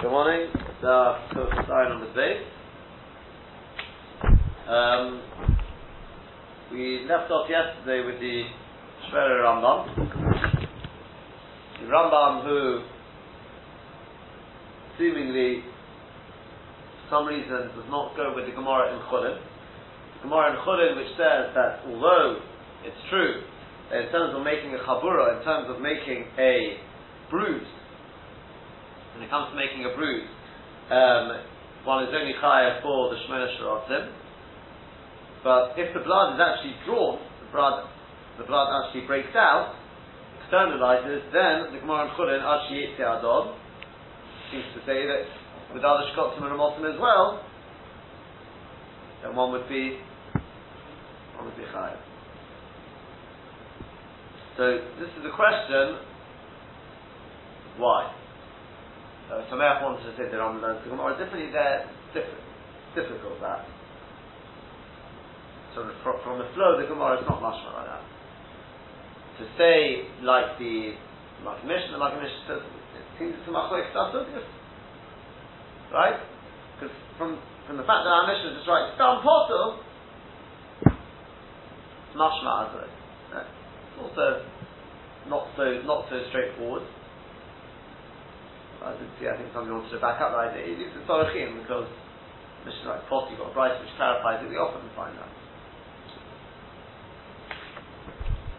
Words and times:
Good 0.00 0.12
morning. 0.12 0.48
The 0.80 1.14
sorry 1.68 1.90
number 1.90 2.08
base. 2.14 2.40
Um, 4.66 5.20
we 6.72 7.04
left 7.06 7.30
off 7.30 7.50
yesterday 7.50 8.06
with 8.06 8.18
the 8.18 8.44
Shvera 9.04 9.44
Rambam. 9.44 9.94
The 11.80 11.86
Rambam 11.86 12.44
who 12.46 12.80
seemingly 14.96 15.64
for 17.04 17.16
some 17.16 17.26
reason 17.26 17.50
does 17.50 17.90
not 17.90 18.16
go 18.16 18.32
with 18.34 18.46
the 18.46 18.52
Gemara 18.52 18.94
in 18.96 19.02
Chulin. 19.02 19.36
The 19.36 20.22
Gemara 20.22 20.52
in 20.52 20.64
Chulin 20.64 20.96
which 20.96 21.12
says 21.18 21.52
that 21.54 21.82
although 21.86 22.40
it's 22.84 22.96
true 23.10 23.42
in 23.92 24.10
terms 24.10 24.34
of 24.34 24.42
making 24.44 24.72
a 24.72 24.78
chabura, 24.78 25.36
in 25.38 25.44
terms 25.44 25.68
of 25.68 25.82
making 25.82 26.24
a 26.38 26.78
bruise, 27.28 27.68
when 29.20 29.28
it 29.28 29.36
comes 29.36 29.52
to 29.52 29.56
making 29.56 29.84
a 29.84 29.92
bruise, 29.92 30.24
um, 30.88 31.44
one 31.84 32.08
is 32.08 32.10
only 32.16 32.32
chayav 32.40 32.80
for 32.80 33.12
the 33.12 33.20
Shemona 33.20 33.52
Sharatim. 33.60 34.08
But 35.44 35.76
if 35.76 35.92
the 35.92 36.00
blood 36.00 36.32
is 36.32 36.40
actually 36.40 36.72
drawn, 36.88 37.20
the 37.44 37.52
blood, 37.52 37.84
the 38.40 38.44
blood 38.44 38.72
actually 38.72 39.04
breaks 39.04 39.36
out, 39.36 39.76
externalizes, 40.40 41.20
then 41.36 41.68
the 41.68 41.84
Gemara 41.84 42.08
in 42.08 42.16
Chulin, 42.16 42.40
Ashi 42.40 42.96
Adon, 42.96 43.60
seems 44.50 44.64
to 44.72 44.80
say 44.88 45.04
that 45.04 45.28
with 45.74 45.84
other 45.84 46.08
Shkotim 46.16 46.40
and 46.40 46.56
Ramotim 46.56 46.88
as 46.88 46.98
well, 46.98 47.44
then 49.20 49.36
one 49.36 49.52
would 49.52 49.68
be, 49.68 50.00
one 51.36 51.44
would 51.44 51.56
be 51.58 51.64
chayav. 51.76 52.00
So 54.56 54.80
this 54.98 55.10
is 55.12 55.22
the 55.22 55.36
question, 55.36 56.08
why? 57.76 58.16
Uh, 59.30 59.46
Sameach 59.46 59.78
wanted 59.78 60.02
to 60.02 60.10
say 60.18 60.26
the 60.26 60.42
Rambam 60.42 60.58
learns 60.58 60.82
the 60.82 60.90
Gemara 60.90 61.14
differently. 61.14 61.54
There, 61.54 61.86
different, 62.10 62.42
difficult 62.98 63.38
that. 63.38 63.62
So 65.70 65.86
from, 66.02 66.18
from 66.26 66.42
the 66.42 66.50
flow, 66.58 66.74
the 66.74 66.90
Gemara 66.90 67.22
is 67.22 67.24
not 67.30 67.38
mashma 67.38 67.70
like 67.78 67.86
that. 67.94 68.02
To 69.38 69.44
say 69.54 70.02
like 70.26 70.58
the 70.58 70.98
like 71.46 71.62
Mishnah, 71.62 71.96
like 72.02 72.18
Mishnah 72.18 72.44
says, 72.50 72.62
it 72.66 73.06
seems 73.22 73.38
to 73.46 73.54
machlek 73.54 73.86
yes. 73.94 74.42
right? 75.94 76.18
Because 76.74 76.92
from 77.16 77.38
from 77.70 77.78
the 77.78 77.86
fact 77.86 78.02
that 78.02 78.10
our 78.10 78.26
Mishnah 78.26 78.50
is 78.50 78.56
just 78.58 78.68
writes 78.68 78.98
down 78.98 79.22
portal, 79.22 79.78
mashma 82.18 82.66
as 82.66 82.90
It's 83.46 83.96
also 84.02 84.42
not 85.30 85.46
so 85.54 85.64
not 85.86 86.10
so 86.10 86.18
straightforward. 86.34 86.82
I 88.80 88.96
did 88.96 89.12
see, 89.20 89.28
I 89.28 89.36
think 89.36 89.52
somebody 89.52 89.76
wanted 89.76 89.92
to 89.92 90.00
back 90.00 90.24
up 90.24 90.32
that 90.32 90.56
idea. 90.56 90.72
It's 90.72 90.96
a 90.96 91.04
Sorachim 91.04 91.60
because 91.60 91.84
mission 92.64 92.88
like 92.88 93.04
you've 93.04 93.36
got 93.36 93.52
a 93.52 93.56
Braisa 93.56 93.76
which 93.84 93.92
clarifies 94.00 94.40
it, 94.40 94.48
we 94.48 94.56
often 94.56 94.80
find 94.96 95.12
that. 95.20 95.28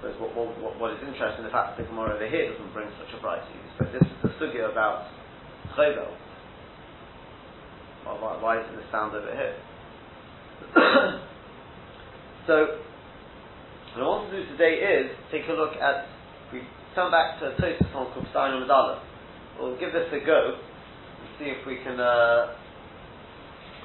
But 0.02 0.14
what, 0.22 0.34
what, 0.62 0.78
what 0.78 0.94
is 0.94 1.02
interesting, 1.02 1.46
the 1.46 1.54
fact 1.54 1.78
that 1.78 1.82
the 1.82 1.90
Gemara 1.90 2.18
over 2.18 2.30
here 2.30 2.54
doesn't 2.54 2.74
bring 2.74 2.90
such 3.02 3.10
a 3.18 3.20
Braisa. 3.22 3.50
So 3.82 3.86
this 3.90 4.06
is 4.06 4.18
the 4.22 4.30
sugya 4.38 4.70
about 4.70 5.10
Chovel. 5.74 6.14
Why, 8.06 8.38
why 8.38 8.62
isn't 8.62 8.78
the 8.78 8.86
sound 8.94 9.18
over 9.18 9.34
here? 9.34 9.58
so, 12.46 12.78
what 13.98 14.02
I 14.02 14.06
want 14.06 14.30
to 14.30 14.38
do 14.38 14.50
today 14.54 14.86
is 15.02 15.18
take 15.32 15.50
a 15.50 15.54
look 15.54 15.74
at, 15.82 16.06
we 16.54 16.62
turn 16.94 17.10
back 17.10 17.40
to 17.42 17.58
Tosis 17.58 17.96
on 17.96 18.14
Kufstein 18.14 18.54
and 18.54 18.62
Medallah 18.62 19.02
we'll 19.60 19.80
give 19.80 19.94
this 19.94 20.08
a 20.12 20.26
go 20.26 20.58
and 20.58 21.28
see 21.40 21.46
if 21.46 21.66
we 21.66 21.78
can 21.84 22.00
uh, 22.00 22.56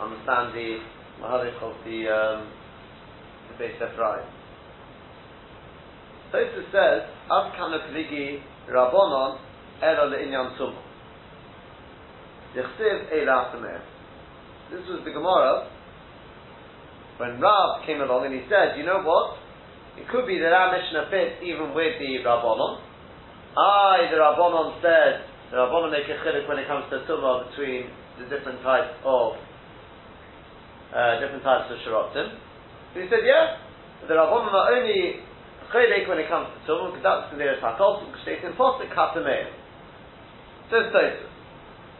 understand 0.00 0.54
the 0.54 0.78
mahalik 1.20 1.56
of 1.62 1.74
the 1.84 2.08
um, 2.08 2.50
the 3.48 3.58
base 3.58 3.80
right. 3.98 4.26
Tosus 6.32 6.66
says, 6.72 7.08
"Av 7.30 7.52
kana 7.56 7.78
kvigi 7.88 8.42
rabonon 8.68 9.38
elo 9.82 10.10
leinyan 10.10 10.56
tum." 10.58 10.74
Yichsiv 12.54 13.12
eilasamer. 13.12 13.80
This 14.70 14.80
was 14.88 15.00
the 15.04 15.12
Gemara 15.12 15.70
when 17.18 17.40
Rav 17.40 17.86
came 17.86 18.00
along 18.00 18.26
and 18.26 18.34
he 18.34 18.42
said, 18.48 18.76
"You 18.76 18.84
know 18.84 19.02
what? 19.02 19.38
It 19.96 20.08
could 20.08 20.26
be 20.26 20.38
that 20.38 20.52
our 20.52 20.76
Mishnah 20.76 21.08
fits 21.08 21.40
even 21.40 21.72
with 21.72 21.96
the 21.98 22.20
Rabbonon. 22.20 22.80
I, 23.56 24.12
the 24.12 24.20
Rabbonon, 24.20 24.82
said 24.84 25.24
the 25.50 25.56
Rabbanon 25.56 25.94
make 25.94 26.10
a 26.10 26.18
chiluk 26.26 26.48
when 26.48 26.58
it 26.58 26.66
comes 26.66 26.90
to 26.90 27.06
tumah 27.06 27.50
between 27.50 27.86
the 28.18 28.26
different 28.26 28.62
types 28.66 28.98
of 29.06 29.38
uh, 30.90 31.20
different 31.22 31.42
types 31.46 31.70
of 31.70 31.78
sharotim. 31.86 32.34
So 32.94 32.96
he 32.98 33.06
said, 33.06 33.22
yeah, 33.22 33.62
the 34.08 34.14
Rabbanon 34.14 34.50
are 34.50 34.74
only 34.74 35.22
chiluk 35.70 36.08
when 36.08 36.18
it 36.18 36.28
comes 36.28 36.50
to 36.50 36.58
tumah 36.66 36.90
because 36.90 37.06
that's 37.06 37.30
the 37.30 37.38
nearest 37.38 37.62
hakol, 37.62 38.10
because 38.10 38.26
they 38.26 38.42
can 38.42 38.58
post 38.58 38.82
it 38.82 38.90
katameim. 38.90 39.54
So 40.70 40.82
it's 40.82 40.90
Tosus. 40.90 41.30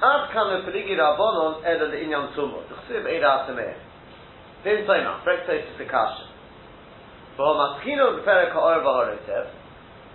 Ad 0.03 0.35
kanu 0.35 0.67
peligi 0.67 0.99
Rabbanon 0.99 1.63
eda 1.63 1.87
the 1.87 1.99
inyan 2.03 2.35
tumah. 2.35 2.67
T'chsiv 2.67 3.07
eida 3.07 3.47
atameim. 3.47 3.79
Din 4.65 4.83
Toimah, 4.91 5.23
break 5.23 5.47
Tosus 5.47 5.79
the 5.79 5.85
kasha. 5.87 6.27
But 7.39 7.55
maskino 7.55 8.19
the 8.19 8.27
perek 8.27 8.51
ha'or 8.51 8.83
v'horotev. 8.83 9.55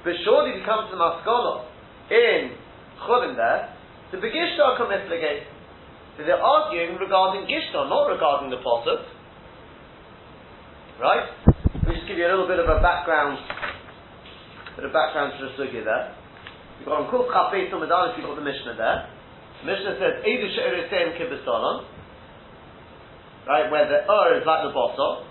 But 0.03 0.13
surely 0.25 0.59
he 0.59 0.65
comes 0.65 0.89
to 0.91 0.97
the 0.97 1.71
in 2.11 2.59
Chulin 3.07 3.35
there, 3.35 3.73
the 4.11 4.17
Begishtar 4.17 4.77
come 4.77 4.89
mitigate. 4.89 5.47
So 6.17 6.23
they're 6.23 6.41
arguing 6.41 6.97
regarding 6.97 7.47
Gishtar, 7.47 7.87
not 7.87 8.07
regarding 8.07 8.49
the 8.51 8.57
Posuk. 8.57 9.05
Right? 10.99 11.25
Let 11.81 11.87
me 11.87 11.95
just 11.95 12.07
give 12.07 12.17
you 12.17 12.27
a 12.27 12.31
little 12.31 12.47
bit 12.47 12.59
of 12.59 12.69
a 12.69 12.81
background, 12.83 13.39
bit 14.75 14.85
of 14.85 14.93
background 14.93 15.33
to 15.39 15.49
the 15.49 15.51
sugya 15.57 15.81
there. 15.81 16.13
You've 16.77 16.85
got 16.85 17.01
on 17.01 17.09
Kuf 17.09 17.25
Chafei 17.31 17.71
Sumadan, 17.71 18.13
you've 18.17 18.27
got 18.27 18.35
the 18.35 18.45
Mishnah 18.45 18.75
there. 18.77 19.09
The 19.61 19.65
Mishnah 19.65 19.97
says, 19.97 20.13
Eidu 20.21 20.47
She'eretem 20.53 21.17
Kibbesonon. 21.17 21.85
Right, 23.47 23.71
where 23.71 23.89
the 23.89 24.05
Ur 24.05 24.37
is 24.37 24.45
like 24.45 24.61
the 24.61 24.73
Bosso. 24.73 25.25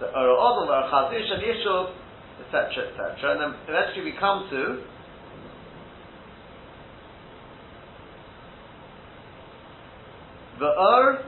So 0.00 0.06
Ur 0.10 0.28
Odom, 0.34 0.66
Ur 0.66 0.90
Chazish, 0.90 1.30
and 1.30 1.42
Yishuv, 1.42 1.94
etc., 2.42 2.90
etc. 2.90 3.32
And 3.32 3.40
then 3.40 3.52
eventually 3.68 4.10
we 4.10 4.18
come 4.18 4.48
to 4.50 4.82
V'or 10.60 11.22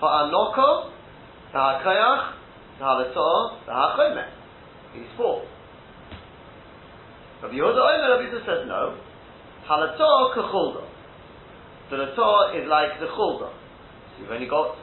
ha'anoko, 0.00 0.90
ha'akayach, 1.52 2.32
ha'aletor, 2.80 3.58
ha'achome. 3.66 4.24
He's 4.94 5.10
four. 5.16 5.42
Rabbi 7.42 7.54
Yehuda 7.54 7.76
Omer, 7.76 8.10
Rabbi 8.16 8.30
Yehuda 8.30 8.46
says 8.46 8.68
no. 8.68 8.96
Halator 9.68 10.34
kechulda. 10.34 10.84
The 11.90 11.96
lator 11.96 12.62
is 12.62 12.68
like 12.68 12.98
the 13.00 13.06
chulda. 13.06 13.50
So 13.50 14.22
you've 14.22 14.30
only 14.30 14.48
got 14.48 14.76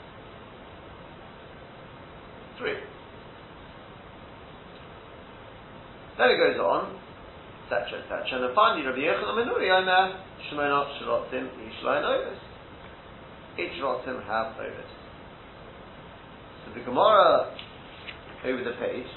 three. 2.59 2.77
Then 6.17 6.29
it 6.29 6.37
goes 6.37 6.59
on, 6.59 6.99
etc., 7.65 8.03
etc. 8.03 8.25
And 8.33 8.43
then 8.43 8.51
finally, 8.53 8.85
Rabbi 8.85 8.99
Yechon 8.99 9.25
Amenuri 9.25 9.71
Omer, 9.73 10.21
Shemona 10.51 10.85
Shalotim, 11.01 11.49
Yishlein 11.57 12.03
Ovis 12.03 12.50
each 13.57 13.81
rotim 13.81 14.25
have 14.25 14.55
ovis. 14.57 14.91
So 16.65 16.73
the 16.73 16.85
Gemara 16.85 17.55
over 18.45 18.63
the 18.63 18.71
page 18.79 19.07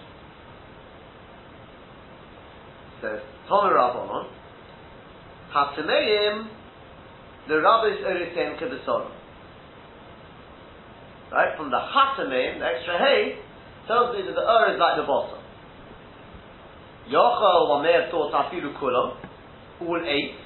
says, 3.01 3.21
Tomer 3.51 3.73
Rabbanon, 3.73 4.27
Hatameim, 5.55 6.49
the 7.49 7.61
rabbis 7.61 8.01
oritem 8.05 8.59
kibbeson. 8.59 9.11
Right, 11.31 11.57
from 11.57 11.71
the 11.71 11.79
Hatameim, 11.79 12.59
the 12.59 12.65
extra 12.65 12.99
hay, 12.99 13.39
tells 13.87 14.17
me 14.17 14.23
that 14.27 14.35
the 14.35 14.41
Ur 14.41 14.75
is 14.75 14.81
like 14.81 14.97
the 14.97 15.07
bottom. 15.07 15.41
Yochel 17.11 17.69
Wamer 17.69 18.11
thought 18.11 18.33
Afilu 18.33 18.79
Kulam, 18.79 19.17
all 19.81 20.03
eight. 20.07 20.37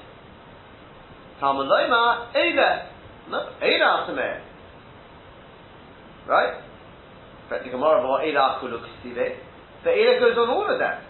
Talmud 1.39 1.67
Eile, 1.67 2.87
no, 3.29 3.53
Eila 3.61 4.05
Atameh. 4.05 4.41
Right? 6.27 6.61
But 7.49 7.63
the 7.63 7.69
Gemara 7.69 8.01
about 8.01 8.21
Eila 8.21 8.59
Kuluk 8.61 8.85
Sive. 9.01 9.37
The 9.83 9.89
Eila 9.89 10.19
goes 10.19 10.37
on 10.37 10.49
all 10.49 10.67
of 10.71 10.79
them. 10.79 11.01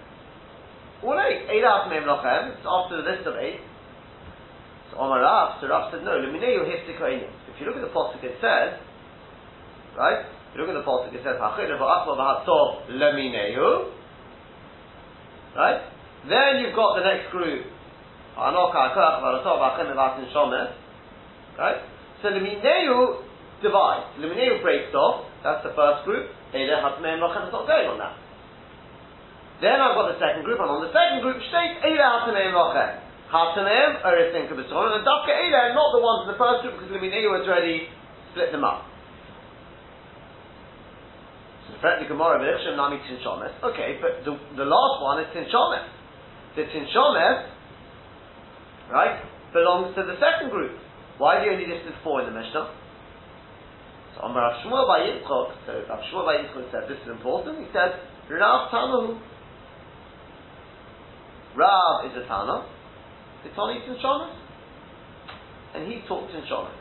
All 1.03 1.19
eight. 1.19 1.47
Eila 1.47 1.87
Atameh 1.87 2.03
Lochem. 2.05 2.57
It's 2.57 2.67
after 2.67 3.01
the 3.01 3.09
list 3.09 3.27
of 3.27 3.35
eight. 3.35 3.61
So 4.91 4.97
Omar 4.97 5.21
Rav, 5.21 5.61
so 5.61 5.67
Rav 5.67 5.91
said, 5.91 6.03
no. 6.03 6.17
If 6.17 6.25
you 6.25 7.65
look 7.65 7.75
at 7.75 7.81
the 7.81 7.93
Pasuk, 7.93 8.23
it 8.23 8.35
says, 8.41 8.79
right? 9.95 10.25
If 10.25 10.57
you 10.57 10.65
look 10.65 10.73
at 10.73 10.79
the 10.81 10.87
Pasuk, 10.87 11.13
it 11.13 11.21
says. 11.23 11.37
Right? 15.55 15.81
Then 16.27 16.59
you've 16.61 16.75
got 16.75 16.97
the 16.97 17.03
next 17.05 17.31
group 17.31 17.65
Right? 21.59 21.81
So 22.21 22.29
Limineu 22.29 23.23
divides. 23.63 24.11
Limineu 24.19 24.61
breaks 24.61 24.91
off. 24.95 25.25
That's 25.43 25.63
the 25.63 25.71
first 25.71 26.03
group. 26.03 26.27
Eile 26.51 26.75
Hatmei 26.83 27.15
Melochem 27.15 27.47
is 27.47 27.53
not 27.53 27.67
going 27.67 27.87
on 27.87 27.97
that. 27.99 28.15
Then 29.63 29.79
I've 29.79 29.95
got 29.95 30.11
the 30.11 30.19
second 30.19 30.43
group, 30.43 30.59
and 30.59 30.71
on 30.71 30.83
the 30.83 30.91
second 30.91 31.23
group, 31.23 31.39
state 31.47 31.79
Eile 31.83 32.03
Hatmei 32.03 32.51
Melochem. 32.51 33.07
Hatmei, 33.31 34.01
Erethin 34.03 34.49
Kabbaton, 34.49 34.83
and 34.89 34.99
the 34.99 35.05
Dafka 35.05 35.31
Eile, 35.31 35.75
not 35.77 35.93
the 35.95 36.01
ones 36.01 36.27
in 36.27 36.33
the 36.33 36.39
first 36.39 36.65
group, 36.65 36.75
because 36.79 36.91
Limineu 36.91 37.39
has 37.39 37.47
already 37.47 37.87
split 38.31 38.51
them 38.51 38.63
up. 38.63 38.89
And 41.69 41.77
okay, 43.63 43.99
but 44.01 44.25
the, 44.25 44.33
the 44.57 44.67
last 44.67 44.95
one 44.99 45.21
is 45.21 45.27
Tinshomes. 45.31 45.87
The 46.57 46.65
Tinshomes, 46.65 47.47
right, 48.91 49.23
belongs 49.53 49.95
to 49.95 50.03
the 50.03 50.17
second 50.19 50.49
group. 50.51 50.75
Why 51.19 51.43
do 51.43 51.51
you 51.51 51.59
only 51.59 51.67
listed 51.67 51.91
four 51.99 52.23
in 52.23 52.31
the 52.31 52.35
Mishnah? 52.39 52.71
So 54.15 54.23
Amar 54.23 54.39
Rav 54.39 54.63
Shmuel 54.63 54.87
by 54.87 55.03
Yitzchok, 55.03 55.47
so 55.67 55.71
Rav 55.91 55.99
Shmuel 56.07 56.23
by 56.23 56.35
Yitzchok 56.39 56.71
said, 56.71 56.87
this 56.87 56.95
is 57.03 57.11
important, 57.11 57.59
he 57.59 57.67
said, 57.75 57.99
Rav 58.31 58.71
Tanahu. 58.71 59.19
Rav 61.59 62.07
is 62.07 62.15
a 62.15 62.23
Tana, 62.23 62.63
the 63.43 63.51
it's 63.51 63.59
only 63.59 63.83
Tinshomes, 63.83 64.31
and 65.75 65.91
he 65.91 66.07
taught 66.07 66.31
Tinshomes. 66.31 66.71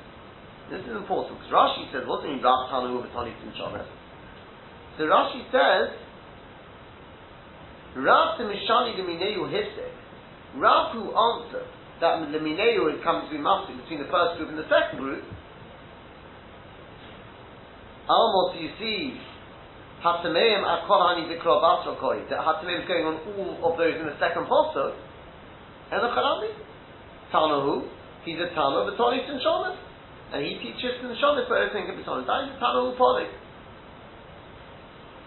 This 0.70 0.86
is 0.86 0.94
important, 0.94 1.34
because 1.34 1.50
Rashi 1.50 1.90
says, 1.90 2.06
what 2.06 2.22
does 2.22 2.30
it 2.30 2.38
mean 2.38 2.42
Rav 2.46 2.70
Tanahu, 2.70 3.02
Vitani 3.10 3.34
Tinshomes? 3.42 3.90
So 4.98 5.10
Rashi 5.10 5.42
says, 5.50 5.98
Rav 7.98 8.38
the 8.38 8.46
Mishani 8.46 8.94
the 8.94 9.02
Mineyu 9.02 9.50
Hisik, 9.50 9.90
Rav 10.54 10.94
who 10.94 11.10
answered 11.10 11.66
that 12.00 12.22
the 12.30 12.38
Mineyu 12.38 12.86
is 12.94 13.02
coming 13.02 13.26
to 13.26 13.32
be 13.34 13.42
master 13.42 13.74
between 13.74 13.98
the 13.98 14.10
first 14.10 14.38
group 14.38 14.48
and 14.50 14.58
the 14.58 14.68
second 14.70 15.02
group, 15.02 15.22
Almos 18.08 18.56
you 18.56 18.72
see, 18.80 19.20
Hatameim 20.00 20.64
Akorani 20.64 21.28
Dikro 21.28 21.60
Basrakoi, 21.60 22.24
that 22.30 22.40
Hatameim 22.40 22.82
is 22.82 22.88
going 22.88 23.04
on 23.04 23.20
all 23.60 23.72
of 23.72 23.76
those 23.76 23.98
in 24.00 24.06
the 24.06 24.16
second 24.16 24.46
posture, 24.46 24.96
and 25.92 26.00
the 26.00 26.10
Charami, 26.14 26.54
Tanahu, 27.34 27.84
he's 28.24 28.40
a 28.40 28.48
Tana, 28.54 28.88
but 28.88 28.96
Tani 28.96 29.20
Shomas, 29.44 29.76
and 30.32 30.40
he 30.40 30.56
teaches 30.62 31.02
in 31.02 31.12
Shomas 31.20 31.48
for 31.48 31.58
everything 31.58 31.84
can 31.84 31.96
be 31.98 32.04
Tana. 32.04 32.24
That 32.24 32.48
is 32.48 32.56
Tanahu 32.62 32.96
Polik. 32.96 33.28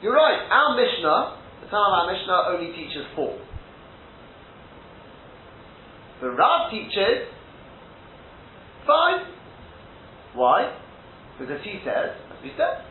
You're 0.01 0.15
right, 0.17 0.41
our 0.49 0.73
Mishnah, 0.73 1.37
the 1.61 1.69
time 1.69 1.85
of 1.85 1.93
our 1.93 2.07
Mishnah 2.09 2.57
only 2.57 2.73
teaches 2.73 3.05
four. 3.13 3.37
The 6.21 6.29
Rav 6.29 6.69
teaches 6.69 7.27
five. 8.85 9.25
Why? 10.37 10.77
Because 11.39 11.59
he 11.65 11.81
says, 11.83 12.13
as 12.29 12.39
we 12.45 12.53
said, 12.53 12.85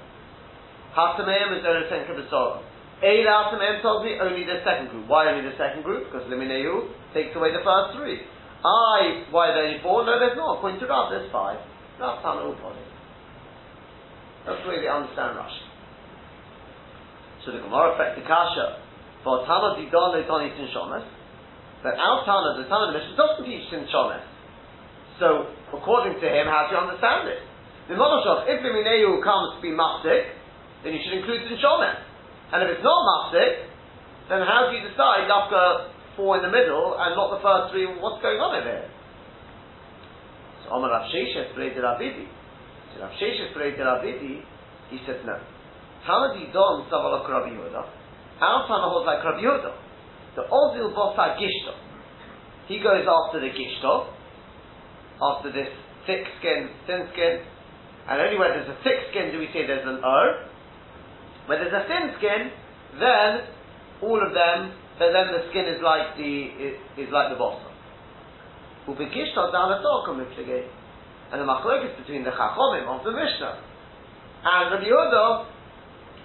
Hatameim 0.98 1.54
is 1.54 1.62
only 1.62 1.86
second 1.86 2.10
Kabbalah. 2.10 2.66
Eid 3.00 3.24
Hatameim 3.24 3.80
tells 3.80 4.04
me 4.04 4.18
only 4.20 4.42
the 4.42 4.58
second 4.66 4.90
group. 4.90 5.06
Why 5.06 5.30
only 5.30 5.46
the 5.48 5.56
second 5.56 5.86
group? 5.86 6.10
Because 6.10 6.26
Limineu 6.26 6.90
takes 7.14 7.30
away 7.36 7.54
the 7.54 7.62
first 7.62 7.96
three. 7.96 8.20
I, 8.60 9.24
why 9.30 9.48
are 9.48 9.54
there 9.54 9.66
only 9.70 9.80
four? 9.80 10.04
No, 10.04 10.18
there's 10.18 10.36
not. 10.36 10.58
According 10.58 10.80
to 10.80 10.86
Rav, 10.90 11.08
there's 11.08 11.30
five. 11.32 11.56
Rav 12.02 12.20
Tana 12.20 12.44
Uponi. 12.50 12.82
That's 14.44 14.60
the 14.60 14.68
way 14.68 14.82
they 14.82 14.90
understand 14.90 15.38
Rashi. 15.38 15.64
So 17.46 17.52
the 17.52 17.62
Gemara 17.62 17.94
affects 17.94 18.20
the 18.20 18.26
kasha. 18.26 18.82
For 19.24 19.46
Tana 19.46 19.78
Didon 19.78 20.18
Leitoni 20.18 20.52
Tinshomes. 20.58 21.19
But 21.80 21.96
our 21.96 22.24
Tana, 22.28 22.60
the 22.60 22.68
Tana 22.68 22.88
of 22.88 22.90
the 22.92 22.96
Mishnah, 23.00 23.16
doesn't 23.16 23.44
teach 23.48 23.64
Tinshomes. 23.72 24.20
So, 25.16 25.52
according 25.72 26.20
to 26.20 26.26
him, 26.28 26.48
how 26.48 26.68
do 26.68 26.76
you 26.76 26.80
understand 26.80 27.28
it? 27.28 27.40
The 27.88 27.96
Monoshov, 27.96 28.48
if 28.48 28.60
Limineu 28.60 29.20
comes 29.24 29.56
to 29.56 29.60
be 29.64 29.72
Mastik, 29.72 30.32
then 30.84 30.92
you 30.92 31.00
should 31.04 31.20
include 31.20 31.48
Tinshomes. 31.48 32.00
And 32.52 32.64
if 32.64 32.76
it's 32.76 32.84
not 32.84 33.00
Mastik, 33.00 33.68
then 34.28 34.46
how 34.46 34.68
do 34.70 34.76
you 34.76 34.84
decide 34.86 35.26
after 35.26 35.92
four 36.14 36.36
in 36.38 36.42
the 36.46 36.52
middle 36.52 36.94
and 37.00 37.16
not 37.16 37.34
the 37.34 37.40
first 37.42 37.72
three? 37.72 37.88
What's 37.88 38.22
going 38.22 38.38
on 38.38 38.54
over 38.54 38.68
here? 38.68 38.88
So 40.64 40.76
Omar 40.76 40.90
Rav 40.92 41.08
Sheshes 41.10 41.50
prayed 41.56 41.74
Rabidi. 41.74 42.28
So 42.94 43.02
Rav 43.02 43.12
Sheshes 43.18 43.50
prayed 43.56 43.74
Rabidi. 43.74 44.44
He 44.92 44.98
said 45.06 45.24
no. 45.24 45.40
Tana 46.06 46.36
Didon 46.36 46.86
Savalok 46.86 47.26
Rabbi 47.26 47.56
Yehuda. 47.56 47.82
Our 48.40 48.60
Tana 48.68 48.86
holds 48.86 49.06
like 49.06 49.24
Rabbi 49.24 49.42
Yehuda. 49.42 49.89
The 50.36 50.42
Ozil 50.42 50.94
Bosa 50.94 51.36
Gishto. 51.36 51.74
He 52.68 52.78
goes 52.78 53.04
after 53.06 53.40
the 53.40 53.50
Gishto, 53.50 54.12
after 55.20 55.52
this 55.52 55.68
thick 56.06 56.24
skin, 56.38 56.70
thin 56.86 57.08
skin, 57.12 57.42
and 58.08 58.20
only 58.20 58.38
where 58.38 58.54
there's 58.54 58.70
a 58.70 58.78
thick 58.82 59.10
skin 59.10 59.32
do 59.32 59.38
we 59.38 59.46
say 59.52 59.66
there's 59.66 59.86
an 59.86 60.02
Ur. 60.02 60.48
Where 61.46 61.58
there's 61.58 61.74
a 61.74 61.86
thin 61.86 62.14
skin, 62.18 62.50
then 62.98 63.30
all 64.02 64.22
of 64.22 64.32
them, 64.32 64.72
then 64.98 65.12
the 65.12 65.50
skin 65.50 65.66
is 65.66 65.82
like 65.82 66.16
the 66.16 66.32
is, 66.58 66.74
is 66.96 67.10
like 67.12 67.30
the 67.30 67.38
bossa. 67.38 67.70
Ubegishto 68.86 69.52
down 69.52 69.72
a 69.72 69.80
And 71.32 71.40
the 71.40 71.46
machlokes 71.46 71.96
between 71.98 72.24
the 72.24 72.30
chachomim 72.30 72.86
of 72.86 73.04
the 73.04 73.12
Mishnah 73.12 73.70
and 74.42 74.72
Rabbi 74.72 74.84
Yehuda 74.88 75.46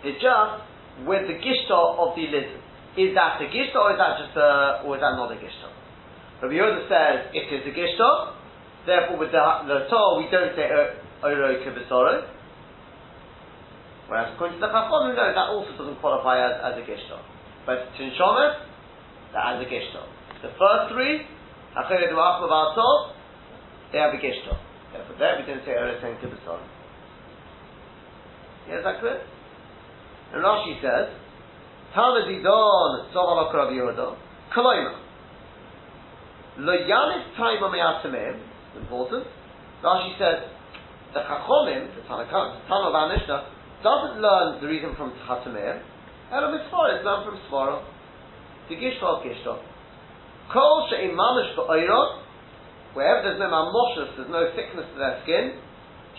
it's 0.05 0.21
just 0.21 1.07
with 1.07 1.27
the 1.27 1.33
gishta 1.33 1.73
of 1.73 2.15
the 2.15 2.29
lizard. 2.29 2.64
Is 2.95 3.11
that 3.11 3.43
a 3.43 3.47
gishta 3.51 3.75
or 3.75 3.91
is 3.91 3.99
that 3.99 4.23
just 4.23 4.35
a, 4.39 4.87
or 4.87 4.95
is 4.95 5.03
that 5.03 5.19
not 5.19 5.27
a 5.27 5.35
gishta? 5.35 5.67
Rabbi 6.39 6.55
Yehuda 6.55 6.87
says 6.87 7.27
it 7.35 7.51
is 7.51 7.67
a 7.67 7.73
gishta, 7.75 8.09
therefore 8.87 9.19
with 9.19 9.35
the, 9.35 9.43
the 9.67 9.87
Torah 9.91 10.15
we 10.15 10.31
don't 10.31 10.55
say 10.55 10.71
oh, 10.71 10.95
oh, 11.23 11.27
oro 11.27 11.59
kibisoro. 11.59 12.23
Whereas 14.07 14.31
according 14.35 14.59
to 14.59 14.63
the 14.63 14.71
Chacham, 14.71 15.11
no, 15.11 15.27
that 15.27 15.49
also 15.51 15.75
doesn't 15.75 15.99
qualify 15.99 16.39
as, 16.39 16.55
as 16.71 16.73
a 16.79 16.83
gishta. 16.87 17.19
But 17.67 17.91
Tinshomet, 17.99 18.63
that 19.35 19.43
as 19.55 19.57
a 19.59 19.67
gishta. 19.67 19.99
The 20.39 20.55
first 20.55 20.95
three, 20.95 21.27
Acheret 21.75 22.15
U'ach 22.15 22.39
Levatov, 22.47 23.11
they 23.91 23.99
have 23.99 24.15
a 24.15 24.21
gishta. 24.23 24.55
Therefore 24.95 25.15
there 25.19 25.35
we 25.35 25.43
didn't 25.43 25.67
say 25.67 25.75
oh, 25.75 25.83
oro 25.83 25.99
kibisoro. 25.99 26.63
Yeah, 28.71 28.79
is 28.79 28.83
that 28.87 29.03
clear? 29.03 29.19
And 30.31 30.43
Rashi 30.43 30.79
says, 30.79 31.24
Tana 31.95 32.27
didon 32.27 33.07
tzovalok 33.15 33.53
Rav 33.53 33.71
Yehuda, 33.71 34.17
koloima. 34.53 34.99
Lo 36.57 36.73
yanis 36.73 37.23
taima 37.39 37.71
me'atamim, 37.71 38.35
important. 38.75 39.25
Rashi 39.81 40.17
says, 40.19 40.43
the 41.13 41.21
Chachomim, 41.21 41.95
the 41.95 42.01
Tana, 42.03 42.27
Tana 42.27 42.89
of 42.89 42.95
our 42.95 43.07
Mishnah, 43.15 43.47
doesn't 43.81 44.19
learn 44.19 44.59
the 44.59 44.67
reason 44.67 44.93
from 44.97 45.13
Chatamir, 45.23 45.79
Elo 46.33 46.51
Mitzvah, 46.51 46.99
it's 46.99 47.05
learned 47.05 47.23
from 47.23 47.39
Svara. 47.47 47.79
The 48.67 48.75
Gishta 48.75 49.03
of 49.03 49.23
Gishta. 49.23 49.55
Kol 50.51 50.89
she'im 50.89 51.15
mamish 51.15 51.55
ba'oirot, 51.55 52.21
wherever 52.93 53.23
there's 53.23 53.39
no 53.39 53.47
mamoshus, 53.47 54.17
there's 54.17 54.29
no 54.29 54.51
thickness 54.55 54.85
to 54.91 54.99
their 54.99 55.21
skin, 55.23 55.61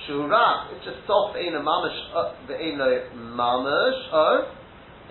Shura, 0.08 0.72
it's 0.72 0.84
just 0.84 1.04
soft, 1.06 1.36
ain't 1.36 1.54
a 1.54 1.60
mamish, 1.60 2.48
the 2.48 2.56
ain't 2.56 2.78
no 2.78 2.88
mamish, 3.36 4.00
oh. 4.12 4.52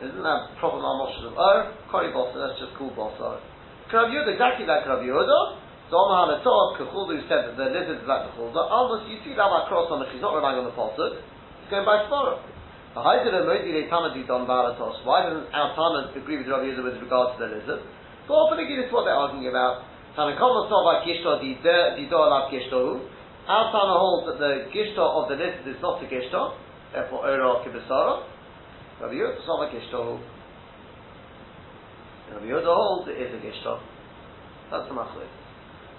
Isn't 0.03 0.23
that 0.23 0.55
proper 0.59 0.79
mamish 0.81 1.15
of 1.23 1.31
or, 1.35 1.39
oh, 1.39 1.71
kori 1.87 2.11
bossa, 2.11 2.35
that's 2.35 2.59
just 2.59 2.75
cool 2.75 2.91
bossa. 2.91 3.39
Krav 3.87 4.11
Yehuda, 4.11 4.35
exactly 4.35 4.65
like 4.67 4.83
Krav 4.83 4.99
Yehuda, 5.05 5.39
so 5.87 5.93
Omar 5.95 6.25
HaNatot, 6.27 6.81
Kechuldu 6.81 7.21
said 7.29 7.47
that 7.47 7.55
the 7.55 7.69
lizard 7.69 8.01
is 8.01 8.07
like 8.09 8.27
the 8.27 8.33
chulda, 8.35 8.57
almost 8.57 9.07
you 9.07 9.21
see 9.23 9.37
that 9.37 9.47
cross 9.69 9.87
on 9.93 10.01
the, 10.01 10.09
he's 10.11 10.19
not 10.19 10.33
relying 10.33 10.59
on 10.59 10.65
the 10.65 10.75
posuk, 10.75 11.21
he's 11.61 11.69
going 11.69 11.85
by 11.85 12.03
Sforah. 12.09 12.41
Why 12.95 13.19
doesn't 13.19 13.51
our 15.51 15.69
Tana 15.75 16.15
agree 16.15 16.37
with 16.39 16.47
Rabbi 16.47 16.71
Yehuda 16.71 16.83
with 16.83 16.97
regard 17.03 17.35
to 17.35 17.43
the 17.43 17.51
lizard? 17.51 17.83
So 18.27 18.33
often 18.33 18.63
again, 18.63 18.79
it's 18.81 18.91
what 18.91 19.03
they're 19.03 19.19
arguing 19.19 19.51
about. 19.51 19.83
Tanakoma 20.15 20.71
saw 20.71 20.79
about 20.79 21.03
Gishto, 21.03 21.43
door 22.09 22.25
alav 22.31 22.47
Gishtohu, 22.49 23.03
our 23.45 23.69
Tana 23.69 23.93
holds 24.01 24.25
that 24.25 24.41
the 24.41 24.73
gishta 24.73 24.97
of 24.97 25.29
the 25.29 25.37
list 25.37 25.69
is 25.69 25.77
not 25.77 26.01
the 26.01 26.09
gishta, 26.09 26.57
therefore 26.89 27.29
Ora 27.29 27.61
Kibisara. 27.61 28.25
Rabbi 29.01 29.13
Yehuda 29.13 29.37
is 29.37 29.47
not 29.47 29.67
a 29.67 29.75
gishta. 29.75 30.19
Rabbi 32.31 32.45
Yehuda 32.45 32.65
holds 32.65 33.09
it 33.09 33.21
is 33.21 33.33
a 33.33 33.37
gishta. 33.37 33.79
That's 34.71 34.87
the 34.87 34.95
machlis. 34.95 35.27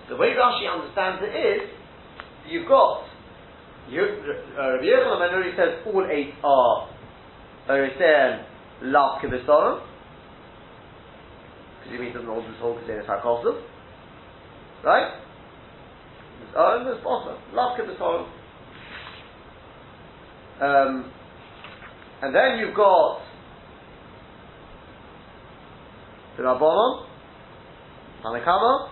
The 0.09 0.17
way 0.17 0.29
Rashi 0.29 0.71
understands 0.71 1.23
it 1.23 1.35
is, 1.35 1.71
you've 2.49 2.69
got 2.69 3.05
you, 3.89 4.03
uh, 4.03 4.73
Rabbi 4.73 4.85
Yochanan 4.85 5.33
already 5.33 5.57
says 5.57 5.87
all 5.87 6.07
eight 6.11 6.35
are 6.43 6.89
Orisem 7.69 8.45
Lav 8.83 9.21
Kibisara. 9.23 9.83
Because 11.79 11.93
he 11.93 11.99
means 11.99 12.15
doesn't 12.15 12.29
hold 12.29 12.45
this 12.45 12.59
whole 12.61 12.79
Kesenis 12.79 13.07
HaKosov. 13.07 13.63
Right? 14.85 15.23
Oh, 16.57 16.93
it's 16.95 17.05
possible. 17.05 17.39
Love 17.53 17.79
Kibbaton. 17.79 18.29
Um, 20.61 21.13
and 22.23 22.35
then 22.35 22.59
you've 22.59 22.75
got 22.75 23.21
the 26.37 26.43
Rabbanon, 26.43 27.07
Tanakama, 28.25 28.89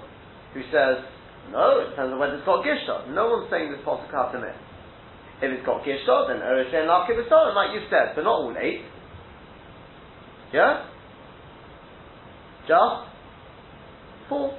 who 0.54 0.62
says, 0.72 1.04
no, 1.52 1.80
it 1.80 1.90
depends 1.90 2.12
on 2.12 2.18
whether 2.18 2.36
it's 2.36 2.46
got 2.46 2.64
Gishta. 2.64 3.12
No 3.12 3.28
one's 3.28 3.50
saying 3.50 3.70
this 3.70 3.80
Pasuk 3.84 4.10
Hatamim. 4.10 4.56
If 5.42 5.52
it's 5.52 5.66
got 5.66 5.82
Gishta, 5.84 6.28
then 6.28 6.38
Eresein 6.40 6.86
Lav 6.86 7.08
Kibisaron, 7.08 7.54
like 7.54 7.74
you've 7.74 7.90
said, 7.90 8.14
but 8.14 8.24
not 8.24 8.40
all 8.40 8.54
eight. 8.58 8.82
Yeah? 10.52 10.86
Just 12.66 13.08
four. 14.28 14.56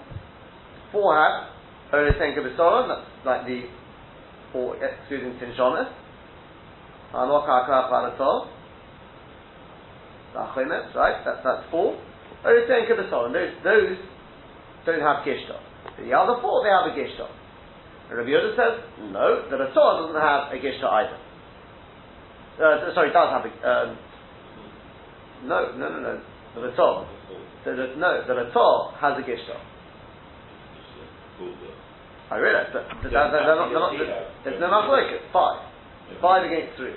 Four 0.91 1.15
have 1.15 1.49
Eresein 1.93 2.37
Kibisaron, 2.37 2.87
that's 2.87 3.25
like 3.25 3.47
the 3.47 3.63
four 4.51 4.75
excluding 4.83 5.39
Tinshonis. 5.39 5.91
Hanok 7.13 7.47
HaKar 7.47 7.89
Paratol. 10.35 10.93
Right? 10.95 11.23
That, 11.23 11.41
that's 11.43 11.63
four. 11.71 11.97
Eresein 12.45 12.85
Kibisaron. 12.85 13.33
Those, 13.33 13.55
those 13.63 13.97
don't 14.85 15.01
have 15.01 15.25
Gishta. 15.25 15.57
The 15.97 16.13
other 16.13 16.41
four, 16.41 16.63
they 16.63 16.69
have 16.69 16.85
a 16.85 16.93
Gishta. 16.93 17.27
And 18.09 18.17
Rabbi 18.19 18.29
Yehuda 18.29 18.55
says, 18.55 18.83
no, 19.11 19.49
the 19.49 19.57
Torah 19.73 20.05
doesn't 20.05 20.21
have 20.21 20.53
a 20.53 20.57
Gishta 20.61 20.85
either. 20.85 21.17
Uh, 22.55 22.93
sorry, 22.93 23.11
does 23.11 23.29
have 23.33 23.45
a, 23.45 23.51
um, 23.67 23.97
no, 25.43 25.71
no, 25.75 25.89
no, 25.89 25.99
no, 25.99 26.61
the 26.61 26.75
Torah. 26.75 27.07
The, 27.65 27.95
no, 27.97 28.21
the 28.27 28.51
Torah 28.53 28.93
has 29.01 29.17
a 29.17 29.23
Gishta. 29.25 29.57
I 32.31 32.37
realize, 32.37 32.67
but 32.73 32.85
they're, 33.03 33.11
they're, 33.11 33.29
they're 33.31 33.55
not, 33.55 33.69
they're 33.69 33.79
not, 33.79 34.23
there's 34.43 34.59
no 34.61 34.67
machlokes. 34.67 35.19
Five, 35.33 35.61
five 36.21 36.45
against 36.45 36.77
three. 36.77 36.93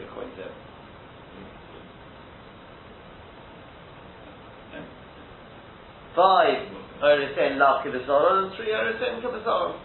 Five 6.18 6.66
Orisin 6.98 7.62
Lav 7.62 7.86
Kibisoron 7.86 8.50
and 8.50 8.50
three 8.58 8.74
Orisin 8.74 9.22
Kibisoron. 9.22 9.78